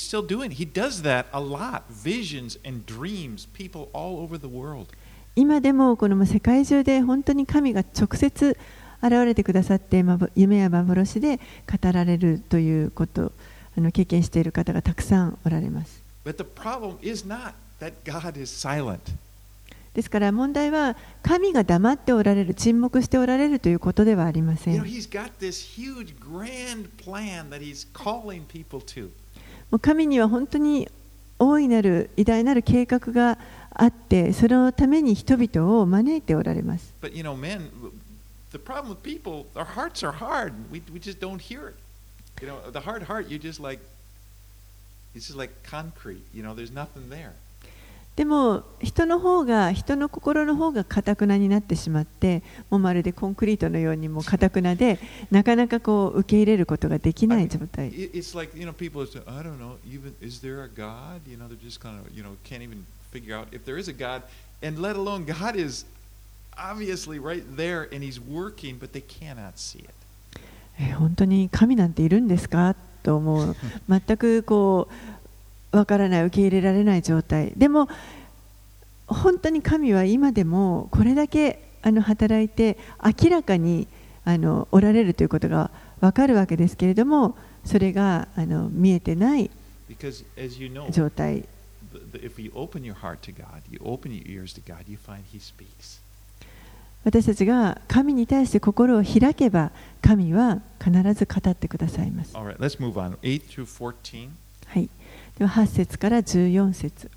[5.36, 8.58] 今でもこの世界中で本当に神が直接
[9.02, 10.04] 現れてくださって
[10.36, 13.32] 夢や幻で語られるということ
[13.78, 16.04] あの経験している方がたくさんおられます。
[16.26, 17.54] But the problem is not
[19.94, 24.76] ですから問題は神が黙っておられる、沈黙しておられるということではありません。
[29.82, 30.90] 神には本当に
[31.38, 33.38] 大いなる、偉大なる計画が
[33.72, 36.94] あって、そのために人々を招いておられます。
[48.16, 55.00] でも人の方が人の心の方がかたくなになってしまってもうまるでコンクリートのようにもかたくなで
[55.32, 61.22] なかなかこう受け入れることができない状態 It- It's like, you know, people say, I don't know, even, is there a God?
[61.28, 63.90] You know, they're just kind of, you know, can't even figure out if there is
[63.90, 64.22] a God.
[64.62, 65.84] And let alone, God is
[66.56, 69.90] obviously right there and He's working, but they cannot see it.
[70.80, 73.56] えー本当に神なんているんですかと思う
[73.90, 74.94] 全くこう
[75.74, 77.90] わからない受け入れられない状態でも
[79.08, 83.88] 本当に神は今でもこれだけあの働いて明らかに
[84.24, 89.50] あのおられるということがわかるわけですけれどもそれがあの見えてない
[90.92, 91.44] 状態.
[97.04, 103.18] 私たちが神に対して心を開けば神は必ず語ってくださいます All right, let's move on.
[103.18, 104.30] 8 through 14.
[104.68, 104.90] はい、
[105.38, 107.10] では8節から14節。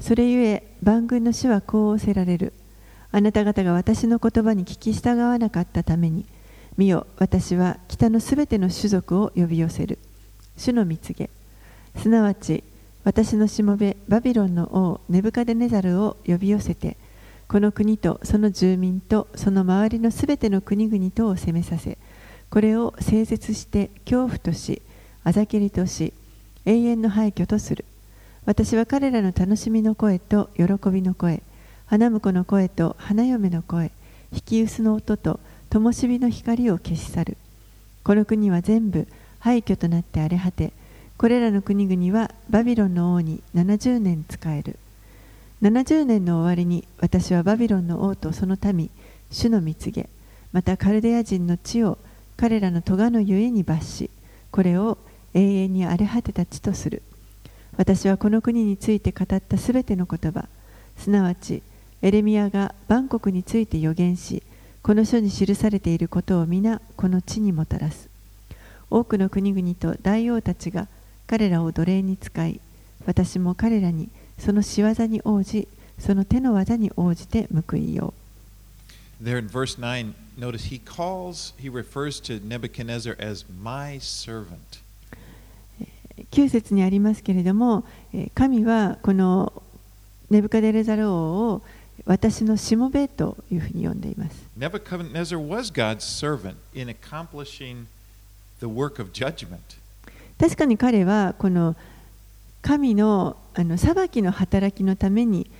[0.00, 2.52] それゆえ万軍の主はこう仰せられる。
[3.12, 6.26] あなた方が私の言葉に聞き従わなかったために
[6.76, 9.98] 見よ私は北のすべての種族を呼び寄せる。
[10.56, 11.30] 主の蜜げ。
[11.96, 12.62] すなわち
[13.04, 16.96] 私のしもべバビロンの王ネブカデネザルを呼び寄せて
[17.48, 21.96] この国とその住民とその周りのすべての国々とを攻めさせ
[22.50, 24.82] これを整絶して恐怖とし
[25.24, 26.12] あざけりとし
[26.66, 27.84] 永遠の廃墟とする。
[28.44, 31.42] 私は彼らの楽しみの声と喜びの声
[31.86, 33.90] 花婿の声と花嫁の声
[34.32, 37.36] 引き薄の音と灯火の光を消し去る。
[38.04, 39.06] この国は全部
[39.38, 40.72] 廃墟となって荒れ果て
[41.16, 44.76] これらの国々はバビロンの王に70年仕える。
[45.62, 48.90] 70年の終わりに私はバビロンの王とその民
[49.30, 50.08] 主の蜜げ
[50.52, 51.96] またカルデア人の地を
[52.36, 54.10] 彼らの咎のゆえに罰し
[54.50, 54.98] これを
[55.36, 57.02] 永遠に荒れ果てた地とする。
[57.76, 60.48] 私はこの国について語ったすべての言葉。
[60.96, 61.62] すなわち
[62.00, 64.42] エレミアが万国について予言し
[64.82, 68.08] この書に記されていることを皆この地にもたらす。
[68.88, 70.88] 多くの国々と大王たちが
[71.26, 72.60] 彼らを奴隷に使い
[73.04, 75.68] 私も彼らにその仕業に応じ
[75.98, 78.14] その手の技に応じて報いよ
[79.20, 79.24] う。
[79.24, 84.85] There in verse 9, notice he calls, he refers to Nebuchadnezzar as my servant.
[86.36, 89.62] 9節にありますけれどもえー神はこの
[90.28, 91.62] ネブカデレザル王を
[92.04, 97.86] 私のしもべというふうに呼んでいます Nebuchadnezzar was God's servant in accomplishing
[98.60, 99.78] the work of judgment.
[100.38, 101.74] 確かに彼はこの
[102.60, 105.50] 神のあの裁きの働きのために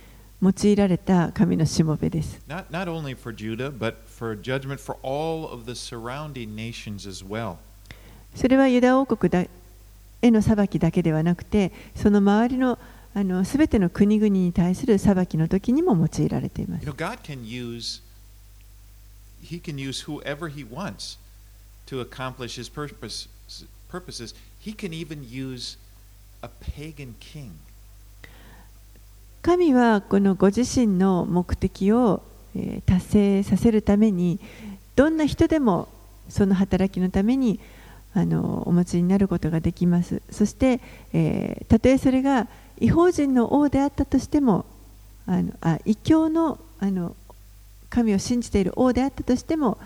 [0.43, 2.39] 用いられた神のしもべです。
[2.47, 7.55] Not, not only for Judah, but for judgment for all of the surrounding nations as well.
[8.35, 9.49] それはユダ王国だ
[10.21, 12.79] への裁きだけではなくて、その周りの
[13.13, 16.91] あの全ての国々に対する裁きの時にも用いられています You。
[16.91, 18.03] know, God can use
[19.41, 21.17] He can use whoever He wants
[21.87, 23.27] to accomplish His purpose,
[23.89, 24.35] purposes.
[24.59, 25.77] He can even use
[26.43, 27.51] a pagan king.
[29.41, 32.21] 神はこのご自身の目的を
[32.55, 34.39] えー達成させるために、
[34.95, 35.87] どんな人でも
[36.29, 37.59] その働きのために
[38.17, 40.23] あのお持ちになることができます。
[40.31, 40.79] そして、
[41.13, 42.47] えーたとえそれが
[42.79, 44.65] 違法人の王であったとしても、
[45.27, 47.15] あのあ異教のあの
[47.91, 49.77] 神を信じている王であったとしても、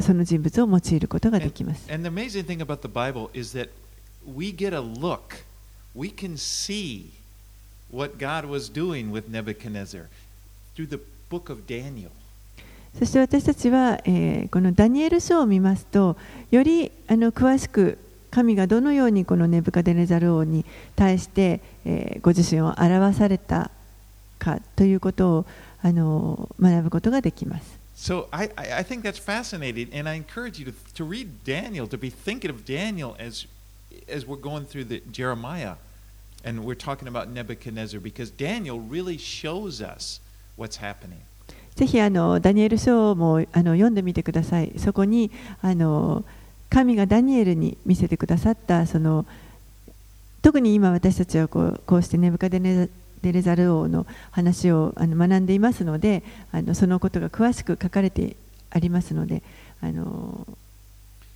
[0.00, 1.88] その人物を用いることができます。
[1.88, 3.70] And the amazing thing about the Bible is that
[4.26, 5.44] we get a look.
[5.94, 7.10] We can see
[7.92, 10.08] what God was doing with Nebuchadnezzar
[10.74, 10.98] through the
[11.30, 12.10] book of Daniel.
[12.98, 16.16] そして私たちは、えーこのダニエル書を見ますと、
[16.50, 17.98] よりあの詳しく
[18.30, 23.70] 神がどのようにこのネブカデネザル王に対して、えーご自身を表された
[24.38, 25.46] かということを
[25.82, 27.78] あの学ぶことができます。
[27.96, 31.98] So I, I, I think that's fascinating, and I encourage you to, to read Daniel, to
[31.98, 33.46] be thinking of Daniel as,
[34.08, 35.76] as we're going through the Jeremiah
[36.44, 40.20] and we're talking about Nebuchadnezzar, because Daniel really shows us
[40.56, 41.20] what's happening.
[41.76, 44.72] ぜひあのダニエル書もあの読んでみてください。
[44.78, 45.30] そこに
[45.62, 46.24] あの
[46.68, 49.24] 神がダニエルに見せてくださったその
[50.42, 52.88] 特に今私たちはこうこうしてネブカデネ
[53.22, 58.36] デレザル王の話をあの学んでいますのであのそのことが詳しく書かれて
[58.70, 59.42] ありますので
[59.80, 60.46] あの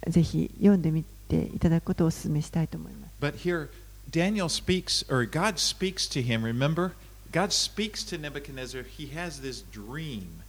[0.07, 3.11] ぜひ読んでみていただくことをお勧めしたいと思います。
[3.20, 3.68] But here,
[4.11, 6.42] Daniel speaks, or God speaks to him.
[6.42, 6.92] Remember,
[7.32, 8.82] God speaks to Nebuchadnezzar.
[8.82, 10.42] He has this dream,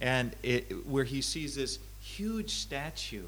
[0.00, 3.22] and it, where he sees this huge statue.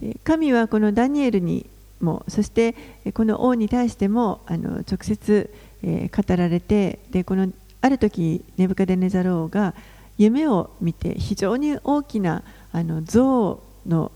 [0.00, 1.66] で神はこのダニエルに
[2.00, 5.50] もそしてえこの王に対してもあの直接、
[5.82, 9.74] えー語られてでこのある時ネブカデネザル王が
[10.16, 12.42] 夢を見て非常に大きな
[12.72, 14.12] あの像の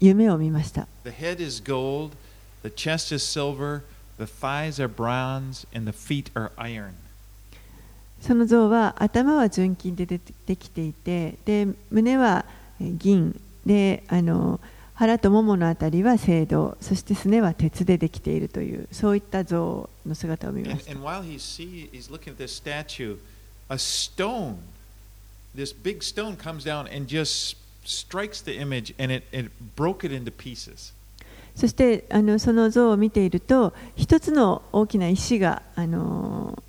[0.00, 2.12] 夢を見ました The head is gold,
[2.62, 3.82] the chest is silver,
[4.18, 6.94] the thighs are bronze, and the feet are iron.
[8.20, 12.44] その像は頭は純金ででできていてで胸は
[12.80, 14.60] えー銀であの
[14.94, 23.16] 腹ともものあたりは青銅そしてすねは鉄でできているというそういった像の姿を見ま And, した and while he's, see, he's looking at this statue,
[23.68, 24.58] a stone,
[25.56, 30.12] this big stone comes down and just strikes the image and it, it broke it
[30.12, 30.92] into pieces.
[31.54, 36.62] そしてあのその像を見ていると一つの大きな石があの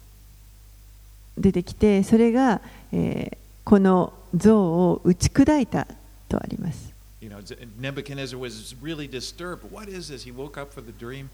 [1.38, 2.62] 出てきてそれが、
[2.92, 5.88] えーこの像を打ち砕いた
[6.28, 6.94] とあります。
[7.22, 7.40] You know,
[7.80, 9.72] Nebuchadnezzar was really disturbed.
[9.72, 10.26] What is this?
[10.26, 11.30] He woke up for the dream.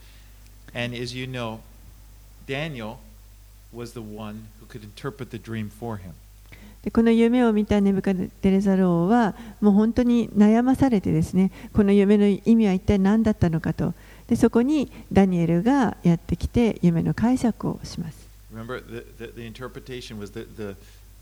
[0.75, 1.61] And as you know,
[2.47, 2.99] Daniel
[3.73, 6.13] was the one who could interpret the dream for him.
[6.83, 13.93] でこの夢を見たネブカデレザローはもう本当に悩まされてですねこの夢の意味は一体何だったのかと
[14.27, 18.29] でそこにダニエルがやってきて夢の解釈をします。
[18.53, 20.75] Remember, the, the, the interpretation was that the,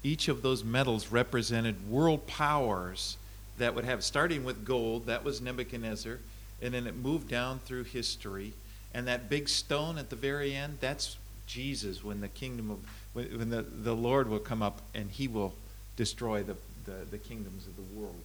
[0.03, 3.17] each of those metals represented world powers
[3.57, 6.19] that would have, starting with gold, that was Nebuchadnezzar,
[6.61, 8.53] and then it moved down through history.
[8.93, 12.79] And that big stone at the very end, that's Jesus when the kingdom of,
[13.17, 15.53] when, the, the Lord will come up and he will
[15.95, 16.55] destroy the,
[16.85, 18.15] the, the kingdoms of the world.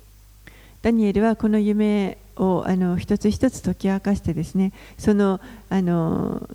[0.82, 5.40] ダニエルはこの夢をあの一つ一つ解き明かしてですねその
[5.70, 6.48] あの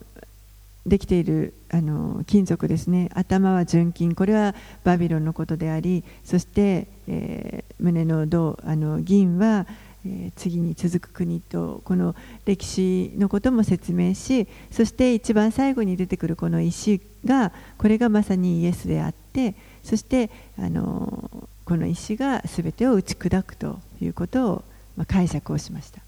[0.86, 9.87] できているあの金属ですね頭は純金これはバビロンのことでありそして、えー胸の銅あの銀は、えー
[10.36, 24.64] 次に続く国とこの歴史のことも説明しそして一番最後に出てくるこの石がこれがまさにイエスであってそしてあのこの石が全てを打ち砕くということを
[24.96, 26.02] ま解釈をしました。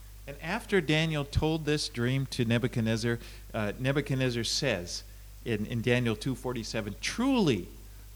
[3.80, 5.04] Nebuchadnezzar says
[5.46, 7.68] in Daniel 247 truly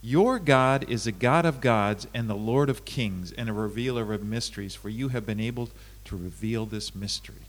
[0.04, 4.14] your God is a God of gods and the Lord of kings and a revealer
[4.14, 5.70] of mysteries, for you have been able
[6.06, 7.42] to reveal this mystery."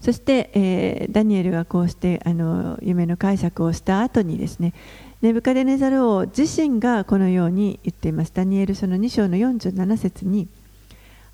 [0.00, 4.72] そして、えーダニエルがこうしてあの夢の解釈をした後にですね
[5.20, 10.48] ネブカデネザル王自身がこのように言っていますダニエル書の2章の47節に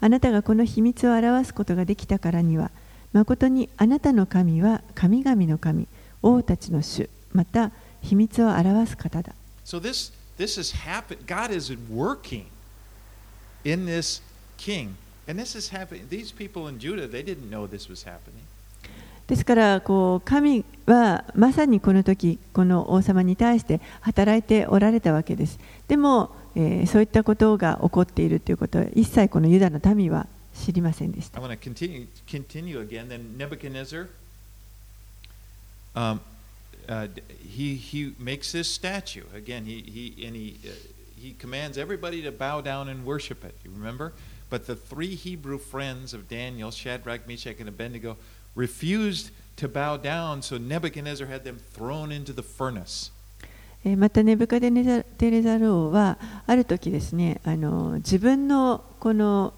[0.01, 2.71] あなたがこの秘密を表すことができたからには
[3.13, 5.89] 誠にあなたの神は神々の神
[6.23, 7.71] 王たちの主また
[8.03, 9.33] 秘密を表す方だ
[9.69, 11.19] So this this is happen.
[11.27, 12.47] God is working
[13.65, 14.23] in this
[14.57, 14.97] king,
[15.29, 16.07] and this is happening.
[16.09, 18.47] These people in Judah, they didn't know this was happening.
[19.27, 33.11] ですからこう神はまさにこの時この王様に対して働いておられたわけですでも、えーそういったことが起こっているということは一切このユダの民は知りませんでした I want to continue continue again.
[33.11, 34.09] Then Nebuchadnezzar,
[35.95, 36.21] um,
[36.90, 39.66] uh, d- he he makes this statue again.
[39.66, 40.70] He he and he uh,
[41.16, 43.56] he commands everybody to bow down and worship it.
[43.64, 44.14] You remember?
[44.50, 48.18] But the three Hebrew friends of Daniel, Shadrach, Meshach, and Abednego,
[48.56, 50.42] refused to bow down.
[50.42, 53.12] So Nebuchadnezzar had them thrown into the furnace.
[53.86, 56.18] えーまたネブカデネザテレザル王は
[56.48, 59.54] ある時ですねあの自分のこの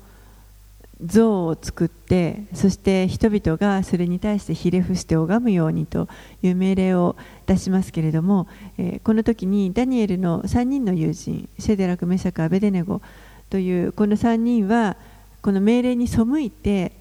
[1.05, 6.09] 像を作ってそして人々がそれに対してひれ伏して拝むようにと
[6.42, 8.48] いう命令を出しますけれども、
[8.78, 13.01] えーこの時にダニエルの3人の友人シェデラク・メシャク・アベデネゴ
[13.48, 14.96] というこの3人は
[15.42, 16.92] この命令に背いて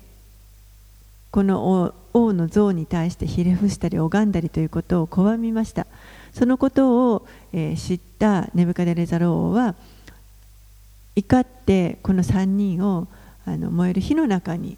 [1.32, 5.86] この王の像に対してひれ伏したり拝んだりということを拒みました。
[6.34, 9.76] そのことを、えー知ったネブカデレザル王は
[11.16, 13.08] 怒ってこの3人を
[13.49, 14.77] あの燃える火の中に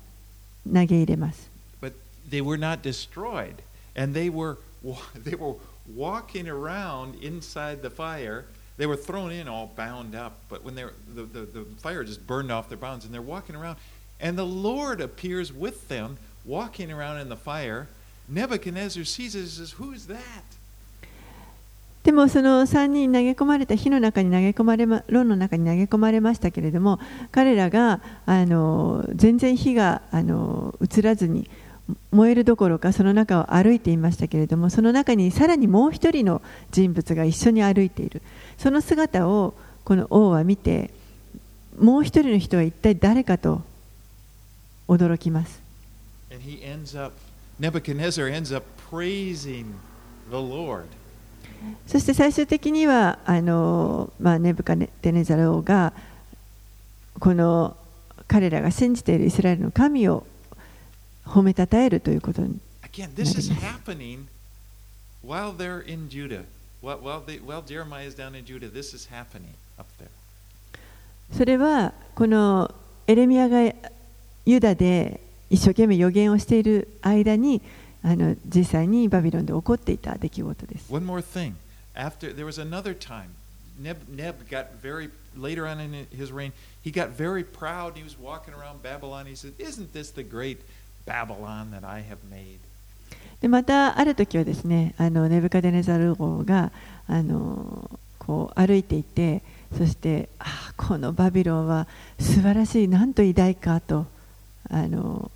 [0.66, 1.49] 投げ入れます
[1.80, 1.92] but
[2.30, 3.55] they were not destroyed
[3.94, 5.57] and they were wa- they were
[5.94, 8.44] walking around inside the fire
[8.76, 12.03] they were thrown in all bound up but when they were, the, the, the fire
[12.05, 13.76] just burned off their bounds and they're walking around
[14.20, 17.86] and the lord appears with them walking around in the fire
[18.28, 20.44] nebuchadnezzar sees it and says who's that
[22.04, 26.99] でもその3人投げ込まれた火の中に投げ込まれま炉の中に投げ込まれましたけれども
[27.32, 31.49] 彼らがあの全然火があの移らずに
[32.12, 36.41] 燃えるどころかその中を歩いていましたけれどもその中にさらにもう一人の
[36.72, 38.22] 人物が一緒に歩いている。
[38.58, 40.91] その姿をこの王は見て
[41.78, 43.62] もう一人の人は一体誰かと
[44.88, 45.62] 驚きます。
[46.32, 47.14] And he ends up
[51.88, 55.93] そして最終的にはあの、まあ、ネブカネデネザロ王が
[57.20, 57.76] この
[58.28, 60.26] 彼らが信じているイスラエルの神を
[61.26, 62.59] 褒めたたえるということに。
[71.32, 72.74] それはこの
[73.07, 73.74] エレミアが
[74.45, 77.62] ユダで一生懸命予言をしている間に、
[78.04, 80.91] あの実際にバビロンで起こっていた出来事です。
[80.91, 81.54] One more thing.
[81.95, 83.30] After there was another time,
[83.80, 86.52] Neb, Neb got very later on in his reign.
[86.84, 87.93] He got very proud.
[87.95, 89.26] He was walking around Babylon.
[89.26, 90.60] He said, "Isn't this the great
[91.06, 92.60] Babylon that I have made.
[93.41, 96.72] でまたある時はですねあのネブカデネザル王が
[97.08, 97.89] あの
[98.20, 99.41] こう歩いていて
[99.78, 100.45] そしてあ
[100.78, 101.88] このバビロンは
[102.20, 104.06] 素晴らしいなんと偉大かと
[104.70, 105.32] あの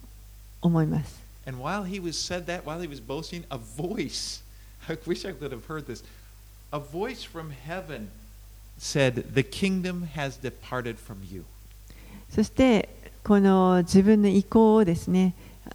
[0.61, 4.41] 思います And while he was said that, while he was boasting, a voice,
[4.89, 6.03] I wish I could have heard this,
[6.71, 8.09] a voice from heaven
[8.77, 11.45] said, The kingdom has departed from you.
[12.29, 12.89] そして
[13.23, 15.33] この自分の意向をですね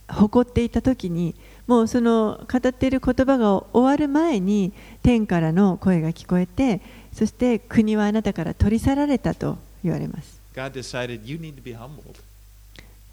[0.09, 1.35] 誇っていた時に
[1.67, 6.81] もうその語っている言葉が終わる前に天からの声が聞こえて
[7.13, 10.41] そして国はあなたから取り去られたと言われます.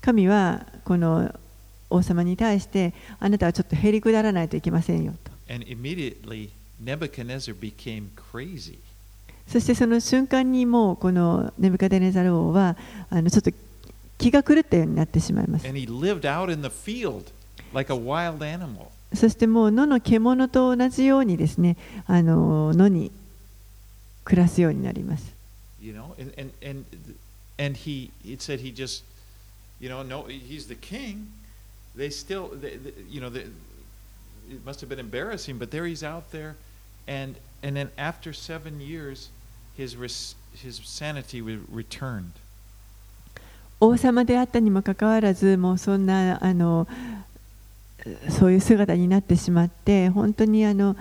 [0.01, 1.33] 神はこの
[1.89, 5.31] 王様に対して、あなたはちょっとへりくだらないといけませんよと。
[9.47, 12.75] そしてその瞬間にもうこのネブカデネザル王は
[13.09, 13.51] あのちょっと
[14.17, 15.65] 気が狂ったようになってしまいます。
[19.13, 21.77] そしてもう野の獣と同じようにですね、
[22.07, 23.11] あの野に
[24.25, 25.33] 暮らすようになります。
[25.81, 26.13] You know?
[26.19, 26.85] and, and, and,
[27.57, 28.11] and he,
[31.97, 33.45] They still, they, they, you know, they,
[34.49, 36.55] it must have been embarrassing, but there he's out there.
[37.07, 39.29] And, and then after seven years,
[39.75, 42.31] his, res, his sanity was returned.
[43.79, 46.87] 王様であったにもかかわらずもうそんなあの
[48.29, 50.95] そういう姿になってしまって本当にあの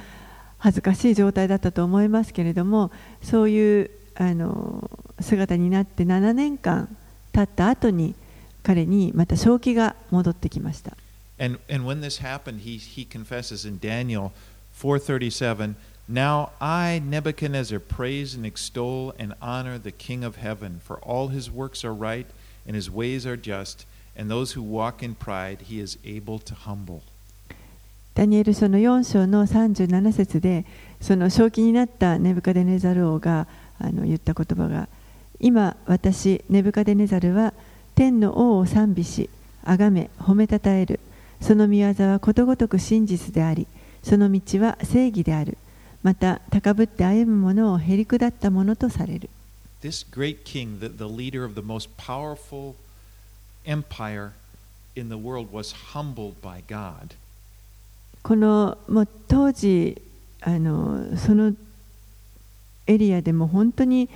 [0.59, 2.90] 恥ずかしい状態だったと思いますけれども
[3.22, 4.90] そういうあの
[5.20, 6.94] 姿になって7年間
[7.32, 8.14] 経った後に
[8.66, 10.96] 彼にまた正気が戻ってきました。
[11.38, 14.32] And, and when this happened, he, he confesses in Daniel
[14.76, 15.76] 4:37,
[16.10, 21.48] "Now I Nebuchadnezzar praise and extol and honor the King of heaven, for all his
[21.48, 22.26] works are right
[22.66, 23.86] and his ways are just,
[24.16, 27.02] and those who walk in pride he is able to humble."
[28.16, 30.64] ダニエル書の4章の37節で
[31.00, 33.46] その正気になったネブカデネザル王が
[33.78, 34.88] あの言った言葉が
[35.38, 37.52] 今私ネブカデネザルは
[37.97, 39.30] 天の王を賛美し
[39.64, 41.01] 崇め褒めたたえる。
[41.40, 43.66] その御業はことごとく真実であり
[44.03, 45.59] その道は正義である。
[46.03, 49.28] また高ぶって歩む者をへりくだったものとされる。
[49.82, 52.74] This great king, the, the leader of the most powerful
[53.64, 54.32] empire
[54.94, 57.16] in the world, was humbled by God.
[58.22, 60.01] このもう当時
[60.42, 61.55] あのその
[62.86, 64.09] エリアでも本当に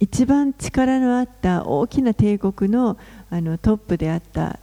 [0.00, 2.96] 一番力のあった大きな帝国の
[3.30, 4.58] あのトップであった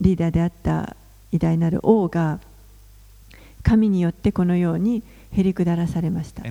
[0.00, 0.96] リーダーであった
[1.30, 2.40] 偉大なる王が
[3.62, 5.02] 神によってこのように
[5.32, 6.42] へりくだらされました.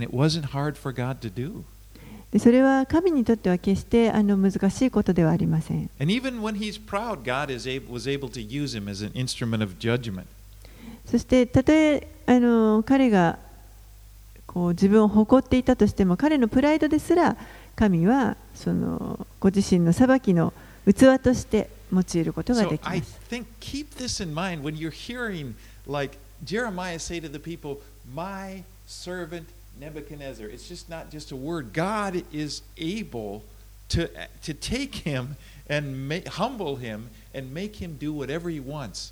[2.32, 5.90] でそれは神にとっては決してあの難しいことではありません.
[11.06, 13.38] そしてたとえあの彼が
[14.48, 17.36] こう自分を誇っていたとしても彼のプライドですら
[17.82, 20.54] 神はそのご自身の裁きの
[20.86, 23.20] 器として用いることが So できま I す。
[23.28, 25.56] think keep this in mind when you're hearing,
[25.88, 26.16] like
[26.46, 27.80] Jeremiah say to the people,
[28.14, 29.46] My servant
[29.80, 30.48] Nebuchadnezzar.
[30.48, 31.74] It's just not just a word.
[31.74, 33.42] God is able
[33.90, 34.08] to,
[34.44, 35.36] to take him
[35.68, 39.12] and ma- humble him and make him do whatever he wants.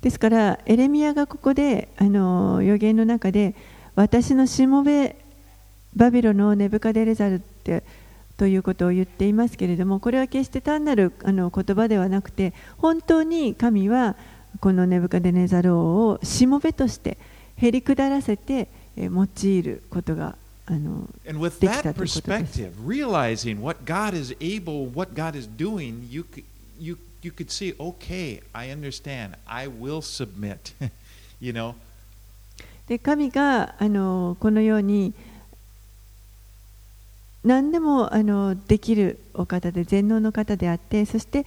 [0.00, 3.54] ですからエレミアがここであの予言の中で
[3.94, 5.16] 私のしもべ
[5.94, 7.40] バビロのネブカデレザルっ
[8.36, 14.16] ということを言っていますけれどもこれは決して単なるあの言葉ではなくて本当に神は
[14.60, 17.18] このネブカデネザルをしもべとして
[17.56, 22.22] へりくだらせて用いることがあのできたというこす。
[32.86, 35.12] で、神があのこのように。
[37.44, 41.46] 何でもあのできるお方で全能の方であってそして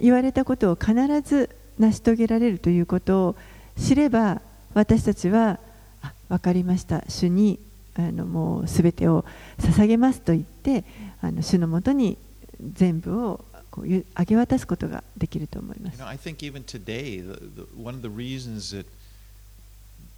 [0.00, 3.36] 言われたことを必ず成し遂げられるということを
[3.78, 4.42] 知れば
[4.74, 5.58] 私たちは
[6.28, 7.04] 分かりました。
[7.08, 7.58] 主に
[7.94, 9.24] あのもう全てを
[9.58, 10.84] 捧げますと言って
[11.20, 12.16] あの主のもとに
[12.72, 16.06] 全部をこう明け渡すことができると思いま you す know,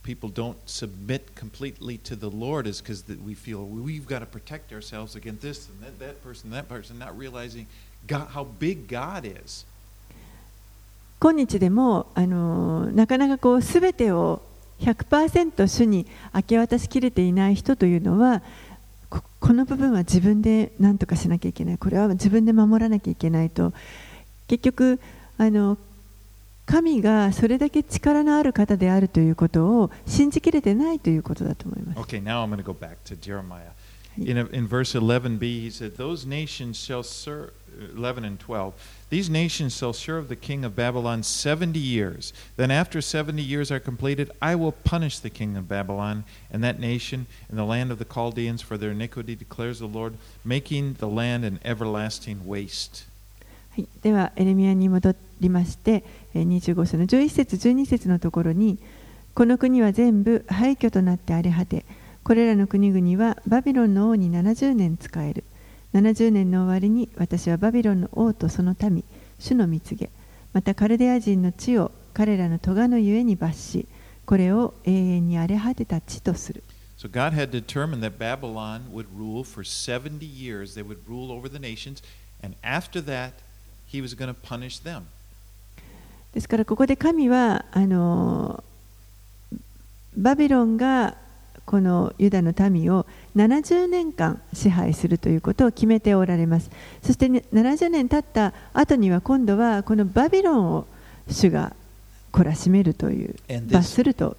[0.02, 4.72] people don't submit completely to the Lord is because we feel we've got to protect
[4.72, 7.66] ourselves against this and that, that person, that person, not realizing
[8.06, 9.64] God, how big God is.
[11.20, 14.42] 今日でもあのなかなかこう全てを
[14.80, 18.42] 100%主に明け渡しきれていない人というのは
[19.08, 23.72] ここの部分は自分で何とかしなきゃいけないこれは自分で守らなきゃいけないと
[24.48, 24.98] 結局
[25.38, 25.78] あの
[26.65, 31.99] 神がそれだけ力のある方であるということを信じきれてないということだと思います。
[31.99, 33.71] Okay, now I'm going to go back to Jeremiah.
[34.17, 37.51] In, a, in verse 11b, he said, Those nations shall serve,
[37.95, 38.73] 11 and 12,
[39.09, 42.33] these nations shall serve the king of Babylon 70 years.
[42.55, 46.79] Then, after 70 years are completed, I will punish the king of Babylon and that
[46.79, 51.07] nation in the land of the Chaldeans for their iniquity, declares the Lord, making the
[51.07, 53.05] land an everlasting waste.
[53.74, 56.04] はい、ではエレミアに戻りまして
[56.34, 58.78] 25章の11節12節のところに
[59.32, 61.86] この国は全部廃墟となって荒れ果て
[62.22, 65.44] これらの国々はバビロンの王に70年仕える
[65.94, 69.04] 70年の終わりに私はバビロンの王とその民
[69.38, 70.10] 主の蜜げ
[70.52, 73.86] またカルデア人の地を彼らの咎のゆえに罰し
[74.26, 76.62] これを永遠に荒れ果てた地とする
[76.98, 80.76] So God had determined that Babylon would rule for 70 years.
[80.76, 82.00] They would rule over the nations.
[82.40, 83.32] And after that,
[83.92, 85.02] he was going to punish them.
[86.32, 88.64] ですからここで神はあの
[90.16, 91.16] バビロンが
[91.66, 96.70] このユダの民を70年間支配するということを決めておられます
[97.02, 100.86] そして、ね、70年経った後には今度はこのバビロンを
[101.30, 101.76] 主が
[102.32, 103.36] 懲らしめるという
[103.70, 104.36] 罰すると.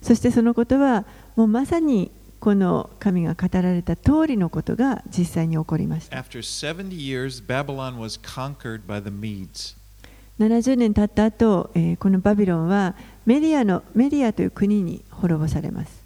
[0.00, 2.10] そしてそのことはもうまさに
[2.40, 6.16] この神が語られた通りのことが実際に起こりました。
[10.38, 12.94] 70, 年経った後、このバビロンは
[13.26, 16.04] メディアのメディアという国に滅ぼされます。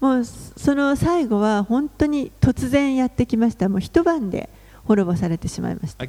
[0.00, 3.68] もうその最後は本当に突然やってきました。
[3.68, 4.50] もう一晩で
[4.84, 6.04] 滅ぼされてしまいました。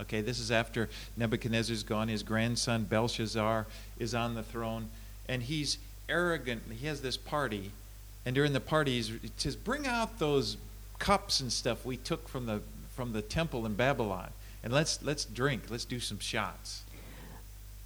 [0.00, 2.08] Okay, this is after Nebuchadnezzar's gone.
[2.08, 3.66] His grandson Belshazzar
[3.98, 4.88] is on the throne,
[5.28, 5.78] and he's
[6.08, 6.62] arrogant.
[6.70, 7.70] He has this party,
[8.26, 10.56] and during the party, he's, he says, Bring out those
[10.98, 12.60] cups and stuff we took from the,
[12.94, 14.30] from the temple in Babylon,
[14.64, 16.82] and let's, let's drink, let's do some shots.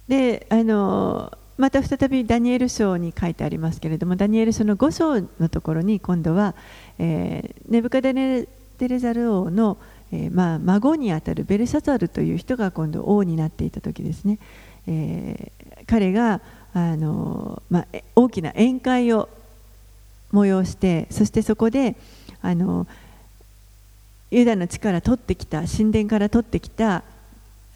[0.07, 6.55] で、あのまた再びダニエル書に書いてありますけれども、ダニエル書の5章のところに今度は、
[6.97, 8.47] えーネブカデネ
[8.79, 9.77] テレザル王の、
[10.14, 14.38] えまあ、孫にあたるベルシャザルという人が今度王になっていた時ですね、
[14.86, 16.40] えー彼が
[16.72, 17.86] あの、まあ、
[18.16, 19.28] 大きな宴会を
[20.32, 21.96] 催してそしてそこで
[22.42, 22.86] あの
[24.30, 27.04] ユダの地から取ってきた神殿から取ってきた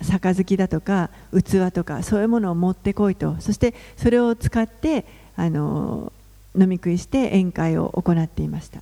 [0.00, 3.36] 杯だとか器とかそういうものを持ってこいと。
[3.40, 5.04] そしてそれを使って
[5.36, 6.12] あの
[6.58, 8.80] 飲み食いして宴会を行っていました。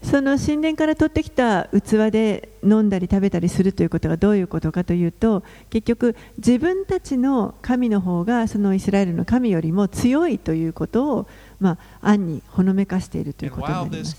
[0.00, 11.28] その神殿から取ってきた器で飲んだり食べたりするということがどういうことかというと結局自分たちの神の方がそのイスラエルの神よりも強いということを
[11.60, 14.16] まあ暗にほのめかしているということにす。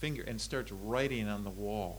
[0.00, 1.96] Finger, and starts writing on the wall.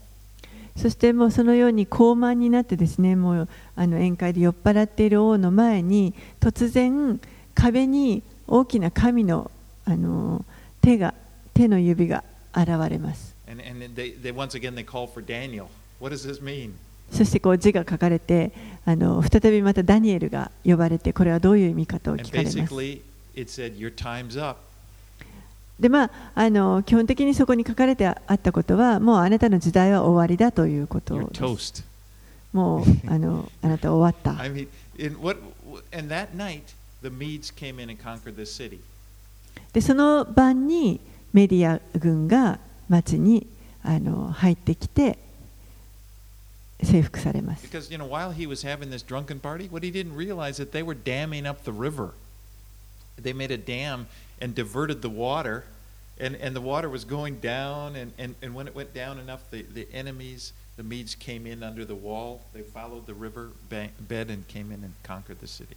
[0.75, 7.19] そしてもうそのように高慢になってですねもうあの宴会で酔っ払っている王の前に突然
[7.53, 9.49] 壁に大きな神の
[9.85, 10.43] あの
[10.81, 11.13] 手が
[11.53, 12.23] 手の指が
[12.53, 15.67] 現れます And, and they, they once again they call for Daniel.
[15.99, 16.73] What does this mean?
[17.11, 18.51] そしてこう字が書かれて
[18.85, 23.01] あの再びまたダニエルが呼ばれてこれはどういう意味かと聞かれます basically,
[23.35, 24.59] it said, Your time's up.
[25.79, 31.25] でまあ、あの基本的にそこに書かれてあったことはもうあなたの時代は終わりだということで。
[32.53, 34.41] もうあ,の あなた終わった。
[39.73, 41.01] でその晩に
[41.33, 43.45] メディア軍が街に
[43.83, 45.19] あの入ってきて
[46.81, 47.63] 征服されます。
[54.41, 55.63] And diverted the water,
[56.19, 59.49] and, and the water was going down, and, and, and when it went down enough,
[59.51, 62.41] the, the enemies, the Medes came in under the wall.
[62.53, 65.75] They followed the river bank, bed and came in and conquered the city.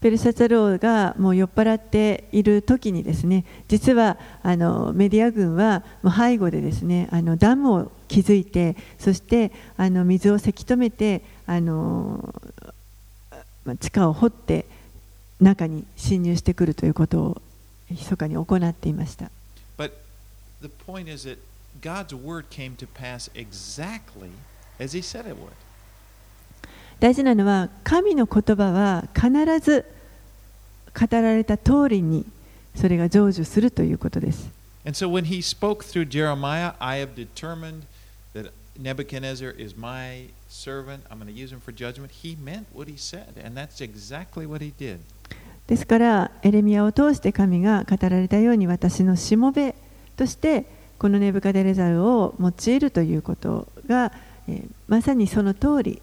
[0.00, 12.32] ペルシャツァル王がもう酔っ払っている時にですね実はあのメディア軍はもう背後でですねあのダムを築いてそしてあの水をせき止めてあの
[13.80, 14.66] 地下を掘って
[15.40, 17.42] 中に侵入してくるということを
[17.90, 19.30] 密かに行っていました。
[19.76, 19.92] But
[20.60, 21.38] the point is that
[21.80, 24.30] God's word came to pass exactly
[24.78, 25.52] as he said it would.
[27.00, 29.30] 大事なのは神の言葉は必
[29.60, 29.84] ず
[30.98, 32.26] 語られた通りに
[32.74, 34.50] それが成就するということです。
[34.84, 37.82] And so when he spoke through Jeremiah, I have determined
[38.34, 41.02] that Nebuchadnezzar is my servant.
[41.10, 42.10] I'm going to use him for judgment.
[42.10, 45.00] He meant what he said, and that's exactly what he did.
[45.68, 49.74] ですからエレミアを通して神が語られたように私のしもべ
[50.16, 50.66] として
[50.98, 54.12] このネブカデレザルを用いるということが、
[54.48, 56.02] えーまさにその通り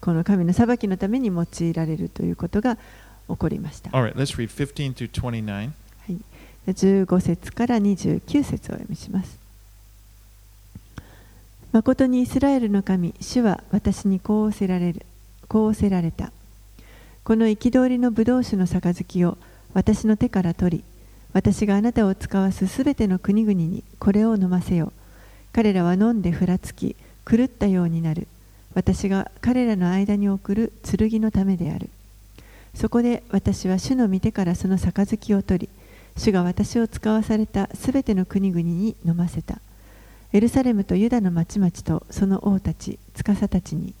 [0.00, 2.76] この神の裁きのために用いられるということが
[3.28, 3.90] 起こりました。
[3.90, 5.44] All right, let's read 15 through 29.
[5.52, 5.64] は
[6.12, 6.18] い、
[6.68, 9.38] 15節から29節をお読みします。
[11.72, 15.04] 誠にイスラエルの神、主は私にこう仰せられる、
[15.48, 16.32] こう仰せられた。
[17.28, 19.36] この憤りの葡萄酒の杯を
[19.74, 20.84] 私の手から取り、
[21.34, 24.94] 私があなたを使わすすべての国々にこれを飲ませよ。
[25.52, 26.96] 彼らは飲んでふらつき、
[27.30, 28.28] 狂ったようになる。
[28.72, 31.90] 私が彼らの間に送る剣のためである。
[32.74, 35.68] そこで私は主の御手からその杯を取り、
[36.16, 39.60] 主が私を使わされたすべての国々に飲ませた。
[40.32, 43.92] エルサレムとユダの町々とその王たち、司たちに、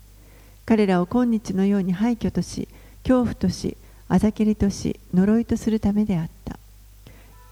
[0.64, 2.68] 彼らを今日のように廃墟とし、
[3.08, 3.78] 恐怖とし、
[4.10, 6.58] あざけりとし、呪いとするためであった。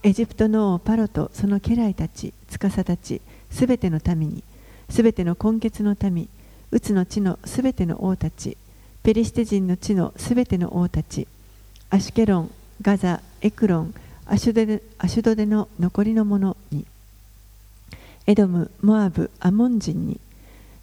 [0.03, 4.45] エジプトの王パロとその家来たち、司たち、すべての民に、
[4.91, 6.29] すべての根血の民、
[6.71, 8.59] うつの地のすべての王たち、
[9.03, 11.27] ペリシテ人の地のすべての王たち、
[11.89, 12.51] アシュケロン、
[12.83, 13.95] ガザ、エクロン、
[14.27, 16.85] アシュドデアシュドデの残りの者に、
[18.27, 20.21] エドム、モアブ、アモン人に、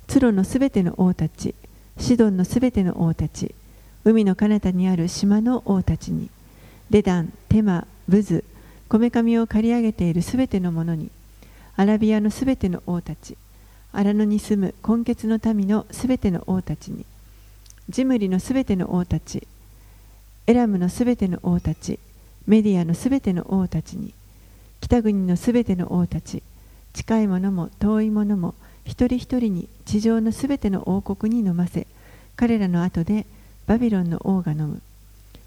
[0.07, 1.53] ツロのすべての王たち、
[1.99, 3.53] シドンのすべての王たち、
[4.05, 6.29] 海の彼方にある島の王たちに、
[6.89, 8.43] デダン、テマ、ブズ、
[8.89, 11.09] こめかみを刈り上げているすべての者に、
[11.77, 13.37] アラビアのすべての王たち、
[13.93, 17.05] 荒野に住む根血の民のすべての王たちに、
[17.89, 19.47] ジムリのすべての王たち、
[20.47, 21.99] エラムのすべての王たち、
[22.45, 24.13] メディアのすべての王たちに、
[24.81, 26.43] 北国のすべての王たち、
[26.91, 28.53] 近い者も遠い者も
[28.85, 31.87] 一人一人に地上のすべての王国に飲ませ、
[32.35, 33.25] 彼らの後で
[33.67, 34.81] バビロンの王が飲む。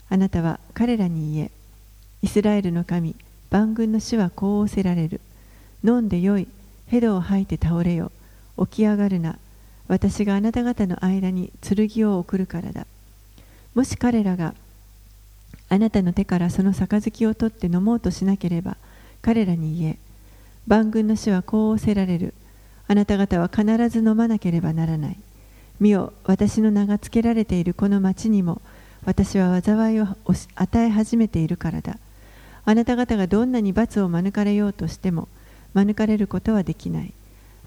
[0.08, 1.50] あなたは彼らに言え、
[2.22, 3.14] イスラエルの神、
[3.50, 5.20] 万軍の主はこう仰せられる。
[5.84, 6.48] 飲んでよい、
[6.86, 8.12] ヘドを吐いて倒れよ、
[8.58, 9.38] 起き上がるな。
[9.88, 12.86] 私があなた方の間に剣を送るからだ。
[13.74, 14.54] もし彼らが
[15.68, 18.76] あなたの手からその杯を取って飲もうとしなければ、
[19.20, 19.98] 彼らに言え、
[20.66, 22.34] 万軍の主はこう仰せられる。
[22.88, 25.16] あなた方は必ず飲まなければならない。
[25.80, 28.62] 見よ、私の名が付けられているこの町にも、
[29.04, 30.08] 私は災いを
[30.54, 31.98] 与え始めているからだ。
[32.64, 35.28] あなた方がどんなに罰を免れようとしても、
[35.74, 37.12] 免れることはできない。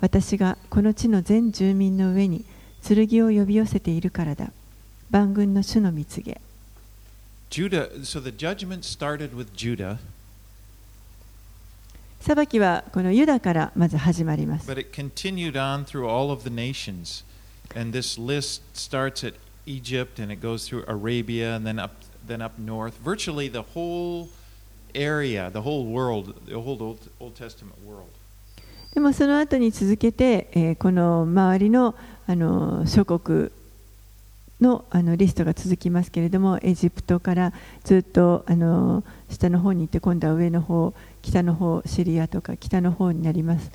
[0.02, 2.46] 私がこの地の全住民の上に
[2.84, 4.52] 剣を呼び寄せているからだ。
[5.12, 6.40] 万軍の主の蜜げ。
[7.50, 9.98] Judah, so the judgment started with Judah,
[12.22, 14.70] 裁きはこのユダからまず始まります。
[14.70, 17.24] but it continued on through all of the nations.
[17.76, 21.92] And this list starts at Egypt and it goes through Arabia and then up
[22.26, 22.96] then up north.
[23.04, 24.30] Virtually the whole
[24.96, 28.10] area, the whole world, the whole Old, Old Testament world.
[28.94, 31.96] でもその後に続けて、えーこの周りの
[32.28, 33.52] あの諸国
[34.60, 37.54] のあのリストが続きますけれども、エジプトから
[37.84, 43.72] ずっとあの下の方に行って、今度は上の方、北の方、シリアとか北の方になります。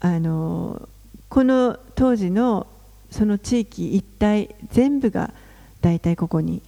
[0.00, 0.88] あの
[1.28, 2.66] この当時の
[3.10, 5.32] その地域一帯全部が
[5.80, 6.62] 大体ここに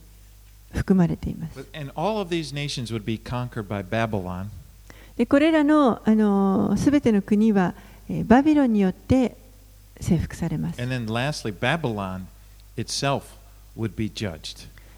[0.73, 1.67] 含まれています。
[5.17, 7.75] でこれらのあの全ての国は、
[8.09, 9.37] えーバビロンによって
[10.01, 10.81] 征服されます。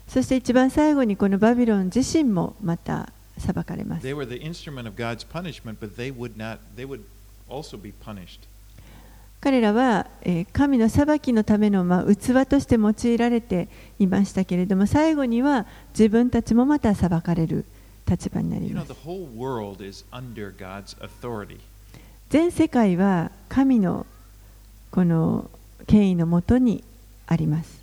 [0.09, 4.14] そして一番最後にこのバビロン自身もまた裁かれます They。
[4.14, 7.03] were the instrument of God's punishment, but they would not they would
[7.49, 8.49] also be punished.
[9.41, 10.07] 彼らは
[10.53, 11.84] 神の裁きのための
[12.14, 13.68] 器として用いられて
[13.99, 15.66] いましたけれども最後には
[15.99, 17.64] 自分たちもまた裁かれる
[18.07, 18.93] 立場になります。
[22.28, 24.07] 全世界は神の
[24.91, 25.51] この
[25.86, 26.84] 権威のもとに
[27.26, 27.80] あります。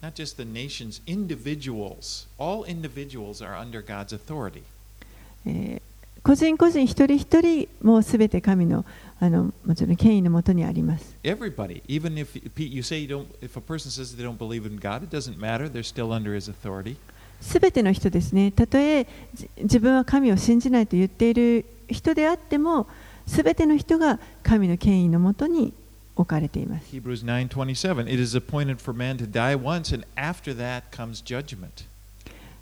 [6.24, 11.16] 個人個人一人一人もうすべて神の権威あのもちろん権威のもとにあります。
[11.24, 15.04] Everybody, even if you say you don't, if a person says they don't believe in God,
[15.04, 15.70] it doesn't matter.
[15.70, 16.98] They're still under His authority.
[17.42, 22.88] すべての人ですね、たとえじ自分は神を信じないと言っている人であっても、
[23.26, 25.74] すべての人が神の権威のもとに
[26.16, 26.86] 置かれています。
[26.96, 28.02] Hebrews 9:27.
[28.08, 31.86] It is appointed for man to die once, and after that comes judgment.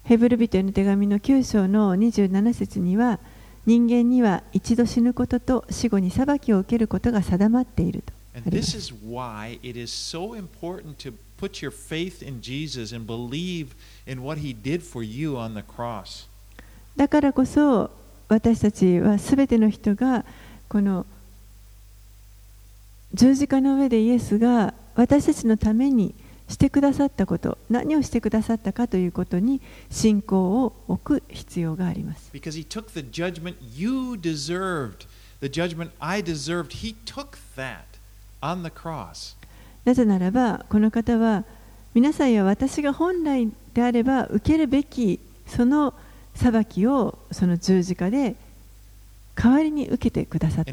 [0.03, 3.19] ヘブル人への手紙の9章の27節には
[3.65, 13.07] 人間には一度死ぬことと死後に裁きを受けることが定まっていると And this is why it is so important to put your faith in Jesus and
[13.07, 13.69] believe
[14.05, 16.27] in what he did for you on the cross.
[16.95, 17.91] だからこそ
[18.27, 20.25] 私たちはすべての人が
[20.67, 21.05] この
[23.13, 26.13] 十字架の上でイエスが私たちのために
[26.47, 32.29] してくださったこと何をしてくださったかということに信仰を置く必要があります。
[39.85, 41.45] なぜならば、この方は
[41.93, 45.93] 皆さんや私が本来であれば受けるべきその
[46.33, 48.35] 裁きをその十字架で
[49.35, 50.71] 代わりに受けてくださった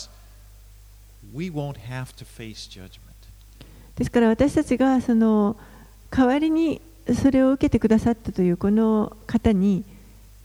[0.00, 0.10] す。
[1.32, 3.00] We won't have to face judgment.
[3.96, 5.56] ですから私たちがその
[6.10, 6.80] 代わりに
[7.20, 9.84] それを受けてくださったというこの方に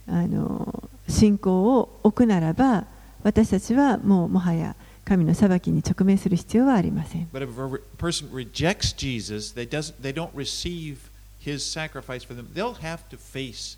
[0.07, 2.86] あの信仰を置くならば
[3.23, 4.75] 私たちはもうもはや
[5.05, 7.27] 神の裁きに直面する必要はありません。
[7.34, 10.97] But if a person rejects Jesus, they, they don't receive
[11.39, 13.77] his sacrifice for them, they'll have to face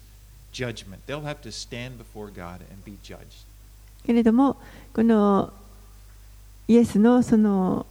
[0.51, 1.05] judgment.
[1.07, 3.45] They'll have to stand before God and be judged.
[4.05, 4.57] けれども
[4.93, 5.53] この
[6.71, 7.85] イエスのその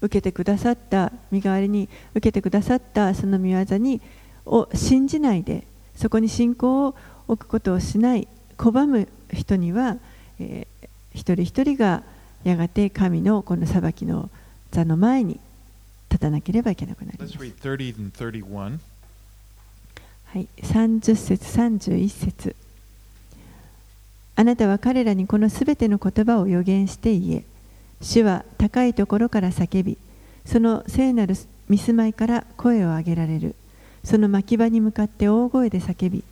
[0.00, 4.00] 受けてくださった身代わりに受けてくださったその御業に
[4.46, 5.66] を信じないで
[5.96, 6.94] そこに信仰を
[7.26, 9.96] 置くことをしない拒む人には、
[10.38, 10.78] えー
[11.18, 12.02] 一人一人が
[12.44, 14.30] やがて神のこの裁きの
[14.70, 15.40] 座の前に
[16.08, 17.36] 立たなければいけなくなります。
[17.36, 18.78] read 30 and 31.
[20.26, 22.54] はい、30節31節
[24.36, 27.44] あなたは彼らにこのすべての言葉を予言して言え
[28.00, 29.98] 主は高いところから叫び
[30.44, 31.34] その聖なる
[31.68, 33.54] 見住まいから声を上げられる。
[34.04, 36.24] その牧場に向かって大声で叫び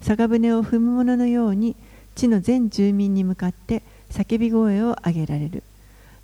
[0.00, 1.76] 酒舟を踏む者のように
[2.14, 5.62] 地の全住民に向かって叫び声を上げられる。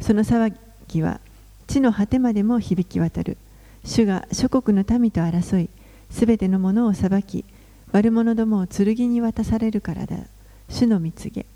[0.01, 0.53] その騒
[0.89, 1.21] ぎは
[1.67, 3.37] 地の果てまでも響き渡る。
[3.85, 5.69] 主が諸国の民と争い
[6.11, 7.45] すべてのものを裁き
[7.93, 10.17] 悪者どもを剣に渡されるからだ。
[10.69, 11.47] 主の蜜げ。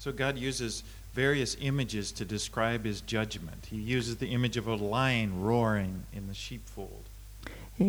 [0.00, 0.84] So God uses
[1.16, 3.66] various images to describe his judgment.
[3.70, 7.02] He uses the image of a lion roaring in the sheepfold.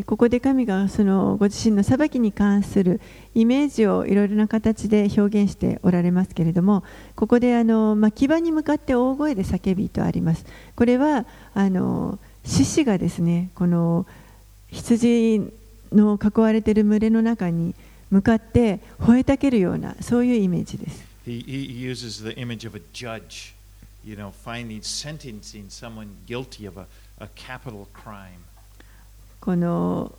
[0.05, 2.99] ここで神がそのご自身の裁きに関する
[3.33, 6.83] イメージをいろいろな形で表現しておられますけれども
[7.15, 14.05] ここであの、まあ、牙に向かって大声で叫びとありますこれはあの獅子がですねこの
[14.71, 15.39] 羊
[15.93, 17.73] の囲われている群れの中に
[18.11, 23.53] 向かって吠えたけるようなそういうイメージです He, he uses the image of a judge,
[24.03, 26.87] you know, finding, sentencing someone guilty of a,
[27.19, 28.39] a capital crime.
[29.41, 30.13] この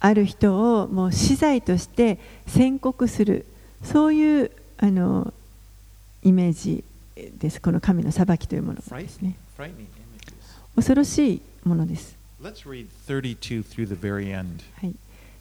[0.00, 3.44] ある人をもう死罪として宣告する
[3.82, 5.32] そういうあの
[6.22, 6.84] イメージ
[7.38, 9.36] ですこの神の裁きというものがですね.
[10.76, 14.62] 恐ろしいものです、Let's read 32 through the very end.
[14.80, 14.94] はい、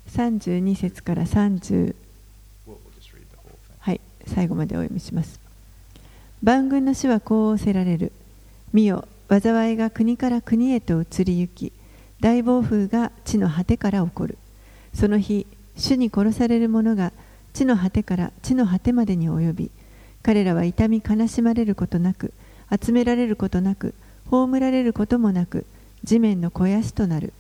[0.09, 1.93] 32節から30
[2.65, 3.75] We'll, we'll just read the whole thing.
[3.79, 5.39] はい、最後までお読みします。
[6.43, 8.11] 万軍の死はこう仰せられる。
[8.73, 11.71] 見よ、災いが国から国へと移り行き、
[12.19, 14.37] 大暴風が地の果てから起こる。
[14.93, 15.47] その日、
[15.77, 17.11] 主に殺される者が
[17.53, 19.71] 地の果てから地の果てまでに及び、
[20.23, 22.33] 彼らは痛み悲しまれることなく、
[22.81, 23.93] 集められることなく、
[24.29, 25.65] 葬られることもなく、
[26.03, 27.33] 地面の肥やしとなる。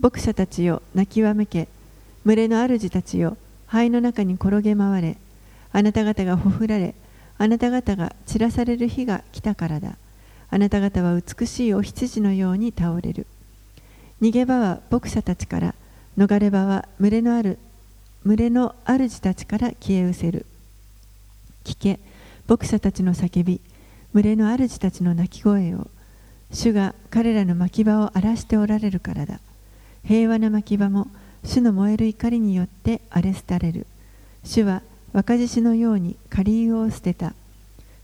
[0.00, 1.68] 牧者たちよ、泣きわめけ、
[2.24, 3.36] 群れの主たちよ、
[3.66, 5.16] 灰の中に転げ回れ、
[5.72, 6.94] あなた方がほふられ、
[7.38, 9.96] あなた方が散らされる日が来たからだ。
[10.50, 13.26] あなた方は美しいお羊のように倒れる。
[14.20, 15.74] 逃げ場は牧者たちから、
[16.18, 17.58] 逃れ場は群れのある
[18.24, 20.46] 群れの主たちから消え失せる。
[21.64, 21.98] 聞け、
[22.46, 23.60] 牧者たちの叫び、
[24.14, 25.88] 群れの主たちの鳴き声を、
[26.52, 29.40] 主が彼らの牧場を荒らしておられるからだ。
[30.04, 31.08] 平和な牧場も
[31.44, 33.86] 主の燃える怒りによって荒れ廃れる。
[34.44, 34.82] 主は
[35.12, 37.34] 若獅子のように仮湯を捨てた。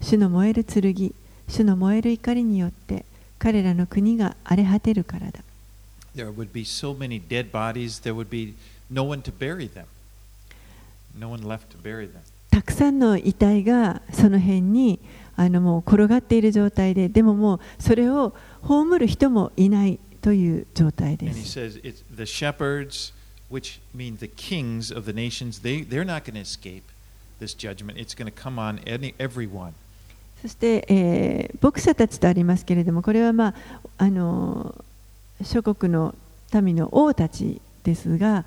[0.01, 1.13] 主の燃える剣、
[1.49, 3.05] 主の燃える怒りによって
[3.39, 5.41] 彼らの国が荒れ果てるからだ。
[6.15, 8.55] There would be so many dead bodies, there would be
[8.91, 9.85] no one to bury them.
[11.19, 11.77] No one left
[12.51, 14.99] たくさんの遺体がその辺に
[15.37, 21.59] あのもう転がっている状態で、でももうそれを葬る人もいないという状態です。
[27.39, 27.99] This judgment.
[27.99, 29.72] It's going to come on any, everyone.
[30.43, 33.55] そして、えー牧者たちとありますけれども、これは、まあ、
[33.99, 34.84] あの
[35.43, 36.14] 諸国の
[36.62, 38.45] 民の王たちですが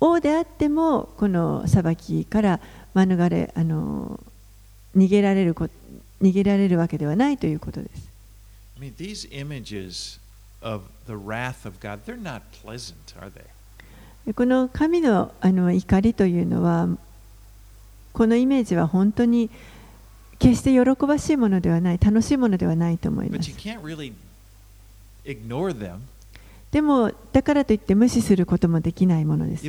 [0.00, 2.60] 王であってもこの裁きから
[2.94, 4.20] 免れあの
[4.96, 5.68] 逃げられるこ
[6.22, 8.08] 逃げられるわけではないということです。
[8.78, 10.18] I mean, these images
[10.62, 13.42] of the wrath of God, they're not pleasant, are they?
[14.26, 16.88] でこの神のあの怒りというのは
[18.16, 19.50] このイメージは本当に
[20.38, 23.50] 決して喜ばしいものではない楽しいものではないと思います.
[26.70, 29.66] でもだからといって無視することもできないものです.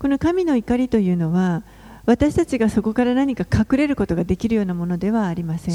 [0.00, 1.62] この神の怒りというのは
[2.04, 5.74] 私たちがそこから何か隠れることができるようなものではありません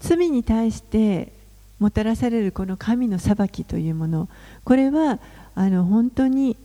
[0.00, 1.32] 罪に対して
[1.78, 4.28] もたらされるこの神の裁きというもの。
[4.64, 5.18] これは
[5.54, 6.56] あの本当に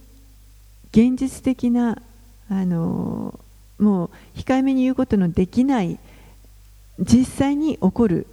[0.91, 2.01] 現実的な
[2.49, 3.39] あの
[3.79, 5.99] もう控えめに言うことのできない
[6.99, 8.27] 実際に起こる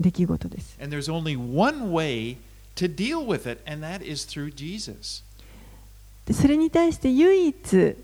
[0.00, 0.78] 出来事です。
[0.80, 2.36] And there's only one way
[2.76, 5.24] to deal with it, and that is through Jesus.
[6.26, 7.96] でそれに対して唯一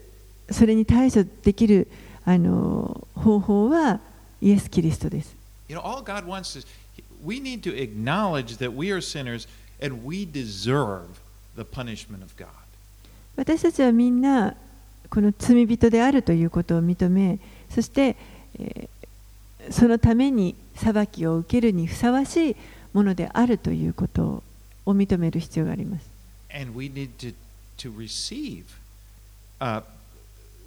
[0.50, 1.88] それに対処できる
[2.24, 4.00] あの方法は
[4.40, 5.37] イエス・キリストです
[5.67, 6.65] You know, all God wants is
[7.23, 9.47] we need to acknowledge that we are sinners
[9.81, 11.19] and we deserve
[11.55, 12.49] the punishment of God.
[13.35, 14.55] 私たちはみんな
[15.09, 17.39] この罪人であるということを認め
[17.69, 18.15] そして、
[18.59, 18.89] えー
[19.69, 22.55] そのために裁きを受けるにふさわしい
[22.93, 24.43] ものであるということ
[24.85, 26.09] を認める必要があります
[26.53, 27.33] And we need to,
[27.77, 28.65] to receive
[29.59, 29.81] uh,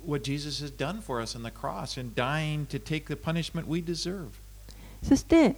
[0.04, 3.68] what Jesus has done for us on the cross and dying to take the punishment
[3.68, 4.30] we deserve.
[5.03, 5.55] そして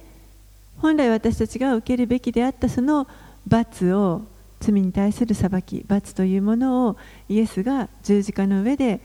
[0.78, 3.06] 本来私たちが受けるべきであったその
[3.46, 4.22] 罰を
[4.60, 6.96] 罪に対する裁き罰というものを
[7.28, 9.00] イエスが十字架の上で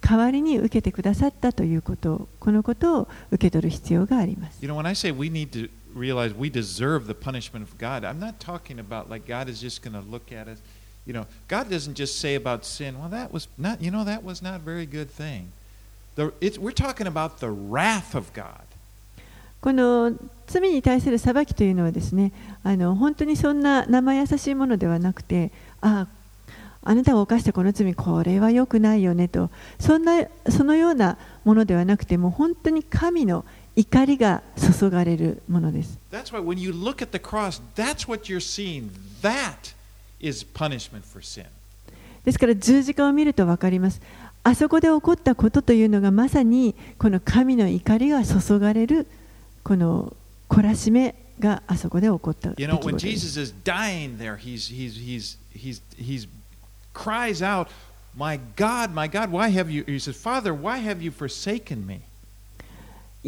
[0.00, 7.76] 代わりに受けてくださったということこのことを受け取る必要があります You know, when I say we need to realize we deserve the punishment of
[7.78, 10.60] God, I'm not talking about like God is just going to look at us.
[11.06, 14.22] You know, God doesn't just say about sin, well, that was not, you know, that
[14.22, 15.52] was not a very good thing.
[16.16, 18.67] The, it's, we're talking about the wrath of God.
[19.60, 20.12] この
[20.46, 22.32] 罪に対する裁きというのはですね
[22.62, 26.18] あの本当にそんな生優しいものではなくてああ
[26.84, 33.44] あなたが犯したこの罪これは良くないよねとそんなそのようなものではなくてもう本当に神の
[33.76, 34.42] 怒りが
[34.80, 38.90] 注がれるものです That's why when you look at the cross, that's what you're seeing.
[39.22, 39.74] That
[40.20, 41.46] is punishment for sin.
[42.24, 44.00] ですから十字架を見ると分かります
[44.42, 49.06] あそこで起こったことというのがまさにこの神の怒りが注がれる
[49.68, 50.16] この
[50.48, 52.48] 懲らしめがあそこで起こった。
[52.48, 52.52] イ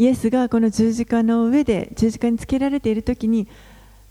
[0.07, 3.47] エスがこの十字架の上で十字架につけられている時に、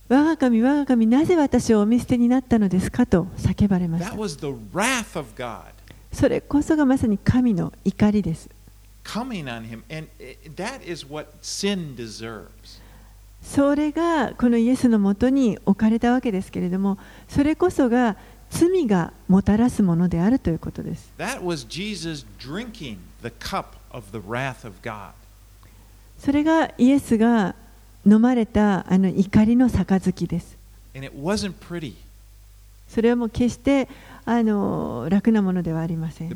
[0.08, 3.08] 我が神、我が神、なぜ私をお見捨てになったのですか？
[3.08, 4.12] と叫ばれました。
[6.14, 8.52] それこそがまさに神の怒りです。
[13.42, 18.18] それがこのイエスのもとに置かれたわけですけれどもそれこそが
[18.52, 21.12] 罪がもたらすものであるということです。
[26.20, 27.56] それがイエスが
[28.06, 30.58] 飲まれたあの怒りの杯です。
[32.88, 33.88] それはもう決して
[34.32, 36.30] あの楽なものではありません。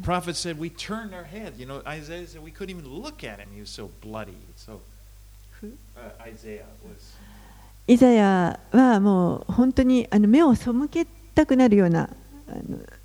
[7.86, 12.10] イザヤはもう本当にあの目を背けたくなるような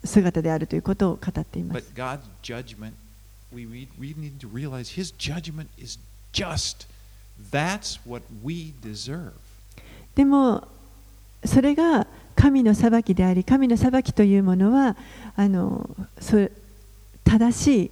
[0.05, 1.93] 姿であるということを語っています。
[10.15, 10.67] でも
[11.45, 12.07] それが
[12.39, 14.97] 神の裁きであり神の裁きというものは
[15.35, 16.37] あのそ
[17.25, 17.91] 正しい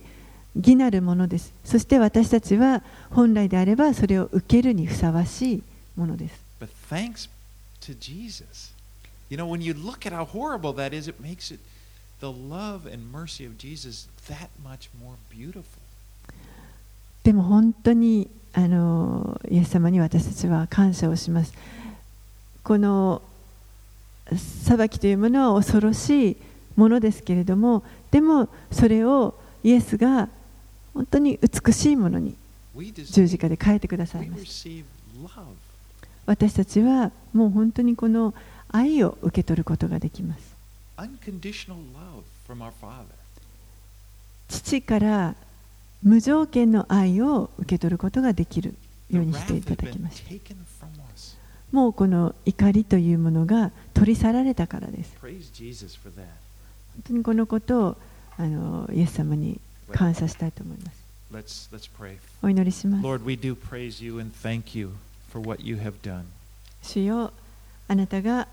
[0.54, 5.62] 義なるものですそして私たちは本来であればそれを受けるにふさわしい
[5.96, 7.28] ものです But thanks
[7.82, 8.72] to Jesus.
[9.28, 11.60] You know, when you look at how horrible that is, it makes it
[12.20, 15.64] the love and mercy of Jesus that much more beautiful.
[17.24, 21.52] でも本当にあのイエス様に私たちは感謝をします。
[22.62, 23.20] この
[24.34, 26.36] 裁きというものは恐ろしい
[26.76, 30.28] ものですけれども、でもそれをイエスが
[30.94, 32.34] 本当に美しいものに
[33.10, 35.40] 十字架で変えてくださいました。
[36.26, 38.34] 私たちはもう本当にこの
[38.68, 40.56] 愛を受け取ることができます。
[44.48, 45.34] 父から
[46.02, 48.74] 無条件の愛を受け取ることができる
[49.10, 51.35] ようにしていただきました。
[51.76, 55.12] もうこの怒りというものが取り去られたからです。
[55.20, 55.30] 本
[57.06, 57.96] 当にこのことを
[58.38, 59.60] あのイエス様に
[59.92, 61.68] 感謝したいと思います。
[62.42, 63.02] お祈りします。
[66.82, 67.32] 主よ
[67.88, 68.48] あなたが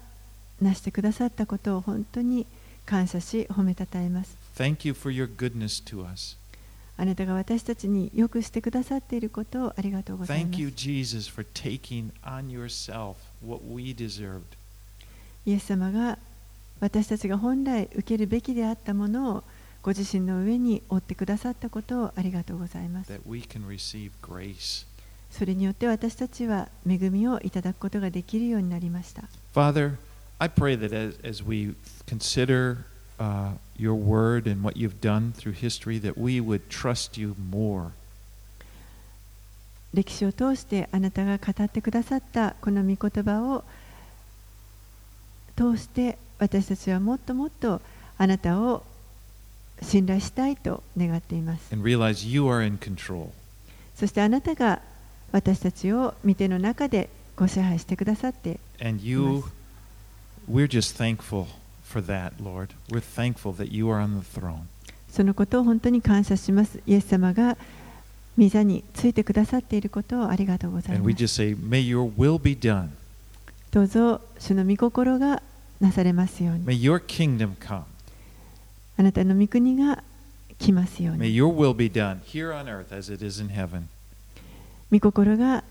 [0.61, 2.45] 成してくださったことを本当に
[2.85, 4.35] 感謝し、褒めたたえます。
[4.57, 6.35] Thank you for your goodness to us.
[6.95, 10.71] あなたが私たちによくしてくださっていることをありがとうございま Thank す you,。
[10.71, 13.15] Jesus, for taking on yourself
[13.45, 14.41] what we deserved.
[15.45, 16.17] イエス様が
[16.79, 19.43] 私たちが本来受けるべきであったものを
[19.81, 23.11] ご自身の上に負ってくださったことをありがとうございます。
[23.11, 24.85] that we can receive grace.
[25.31, 29.23] それによって私たちは恵みをいただくことができるようになりました。
[29.53, 29.95] Father,
[30.37, 31.75] I pray that as, as we
[32.05, 32.77] consider
[33.19, 37.91] uh, your word and what you've done through history, that we would trust you more.
[39.93, 43.63] 歴史を通してあなたが語ってくださったこの御言葉を
[45.55, 47.79] 通して私たちはもっともっと
[48.17, 48.83] あなたを
[49.83, 51.71] 信頼したいと願っています。
[51.73, 53.29] and realize you are in control.
[53.95, 54.81] そしてあなたが
[55.31, 59.43] 私たちを見ての中でご支配してくださって And you,
[60.49, 61.45] we're just thankful
[65.09, 66.81] そのことを本当に感謝します。
[66.87, 67.55] イエス様が
[68.37, 71.01] 御座についてくださっていることをありがとうございます。
[73.71, 75.41] どうぞ、主の御心が
[75.79, 76.65] なされますように。
[78.97, 80.03] あなたの御国が
[80.59, 81.19] 来ますように。
[84.91, 85.63] 御心が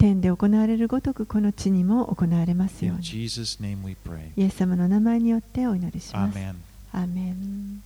[0.00, 3.24] 天で行われるごとくこの地にも行われますように。
[3.24, 3.28] イエ
[4.48, 6.38] ス様の名前によってお祈りします。
[6.38, 6.54] Amen.
[6.92, 7.82] アーメン